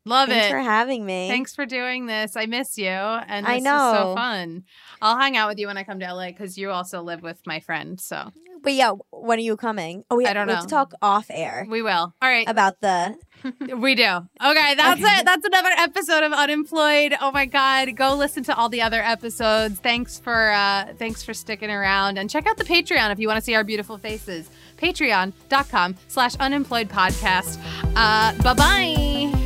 [0.06, 0.50] Love Thanks it.
[0.50, 1.28] for having me.
[1.28, 2.36] Thanks for doing this.
[2.36, 4.64] I miss you, and I this is so fun.
[5.04, 7.46] I'll hang out with you when I come to LA because you also live with
[7.46, 8.00] my friend.
[8.02, 8.32] So
[8.64, 10.04] But yeah, when are you coming?
[10.10, 11.92] Oh, we, I don't we have to talk off air we will.
[12.22, 13.16] All right, about the.
[13.78, 14.04] we do.
[14.04, 15.18] Okay, that's Okay.
[15.20, 15.26] it.
[15.26, 17.14] That's another episode of Unemployed.
[17.22, 19.80] Oh my God, go listen to all the other episodes.
[19.80, 23.38] Thanks for uh, thanks for sticking around, and check out the Patreon if you want
[23.38, 24.50] to see our beautiful faces.
[24.80, 27.60] Patreon.com/slash Unemployed Podcast.
[27.96, 29.39] Uh, bye bye.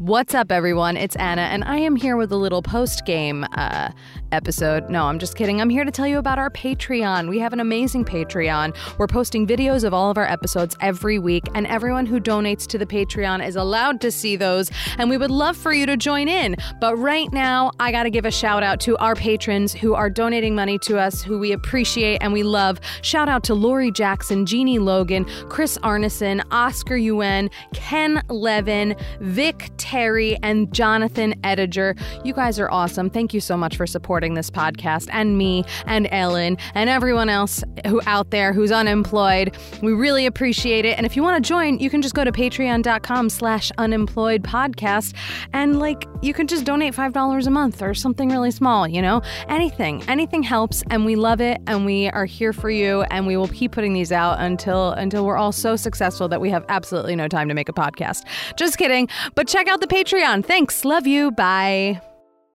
[0.00, 0.96] What's up, everyone?
[0.96, 3.90] It's Anna, and I am here with a little post game uh,
[4.32, 4.88] episode.
[4.88, 5.60] No, I'm just kidding.
[5.60, 7.28] I'm here to tell you about our Patreon.
[7.28, 8.74] We have an amazing Patreon.
[8.96, 12.78] We're posting videos of all of our episodes every week, and everyone who donates to
[12.78, 14.70] the Patreon is allowed to see those.
[14.96, 16.56] And we would love for you to join in.
[16.80, 20.08] But right now, I got to give a shout out to our patrons who are
[20.08, 22.80] donating money to us, who we appreciate and we love.
[23.02, 30.38] Shout out to Lori Jackson, Jeannie Logan, Chris Arneson, Oscar UN, Ken Levin, Vic Terry,
[30.44, 32.00] and Jonathan Ediger.
[32.24, 33.10] You guys are awesome.
[33.10, 37.64] Thank you so much for supporting this podcast and me and Ellen and everyone else
[37.88, 39.56] who out there who's unemployed.
[39.82, 40.96] We really appreciate it.
[40.96, 45.16] And if you want to join, you can just go to patreon.com slash unemployed podcast
[45.52, 49.02] and like you can just donate five dollars a month or something really small, you
[49.02, 49.22] know?
[49.48, 50.04] Anything.
[50.06, 53.48] Anything helps and we love it and we are here for you and we will
[53.48, 57.26] keep putting these out until until we're all so successful that we have absolutely no
[57.26, 58.24] time to make a podcast.
[58.56, 59.08] Just kidding.
[59.34, 60.44] But check out the Patreon.
[60.44, 60.84] Thanks.
[60.84, 61.30] Love you.
[61.30, 62.00] Bye.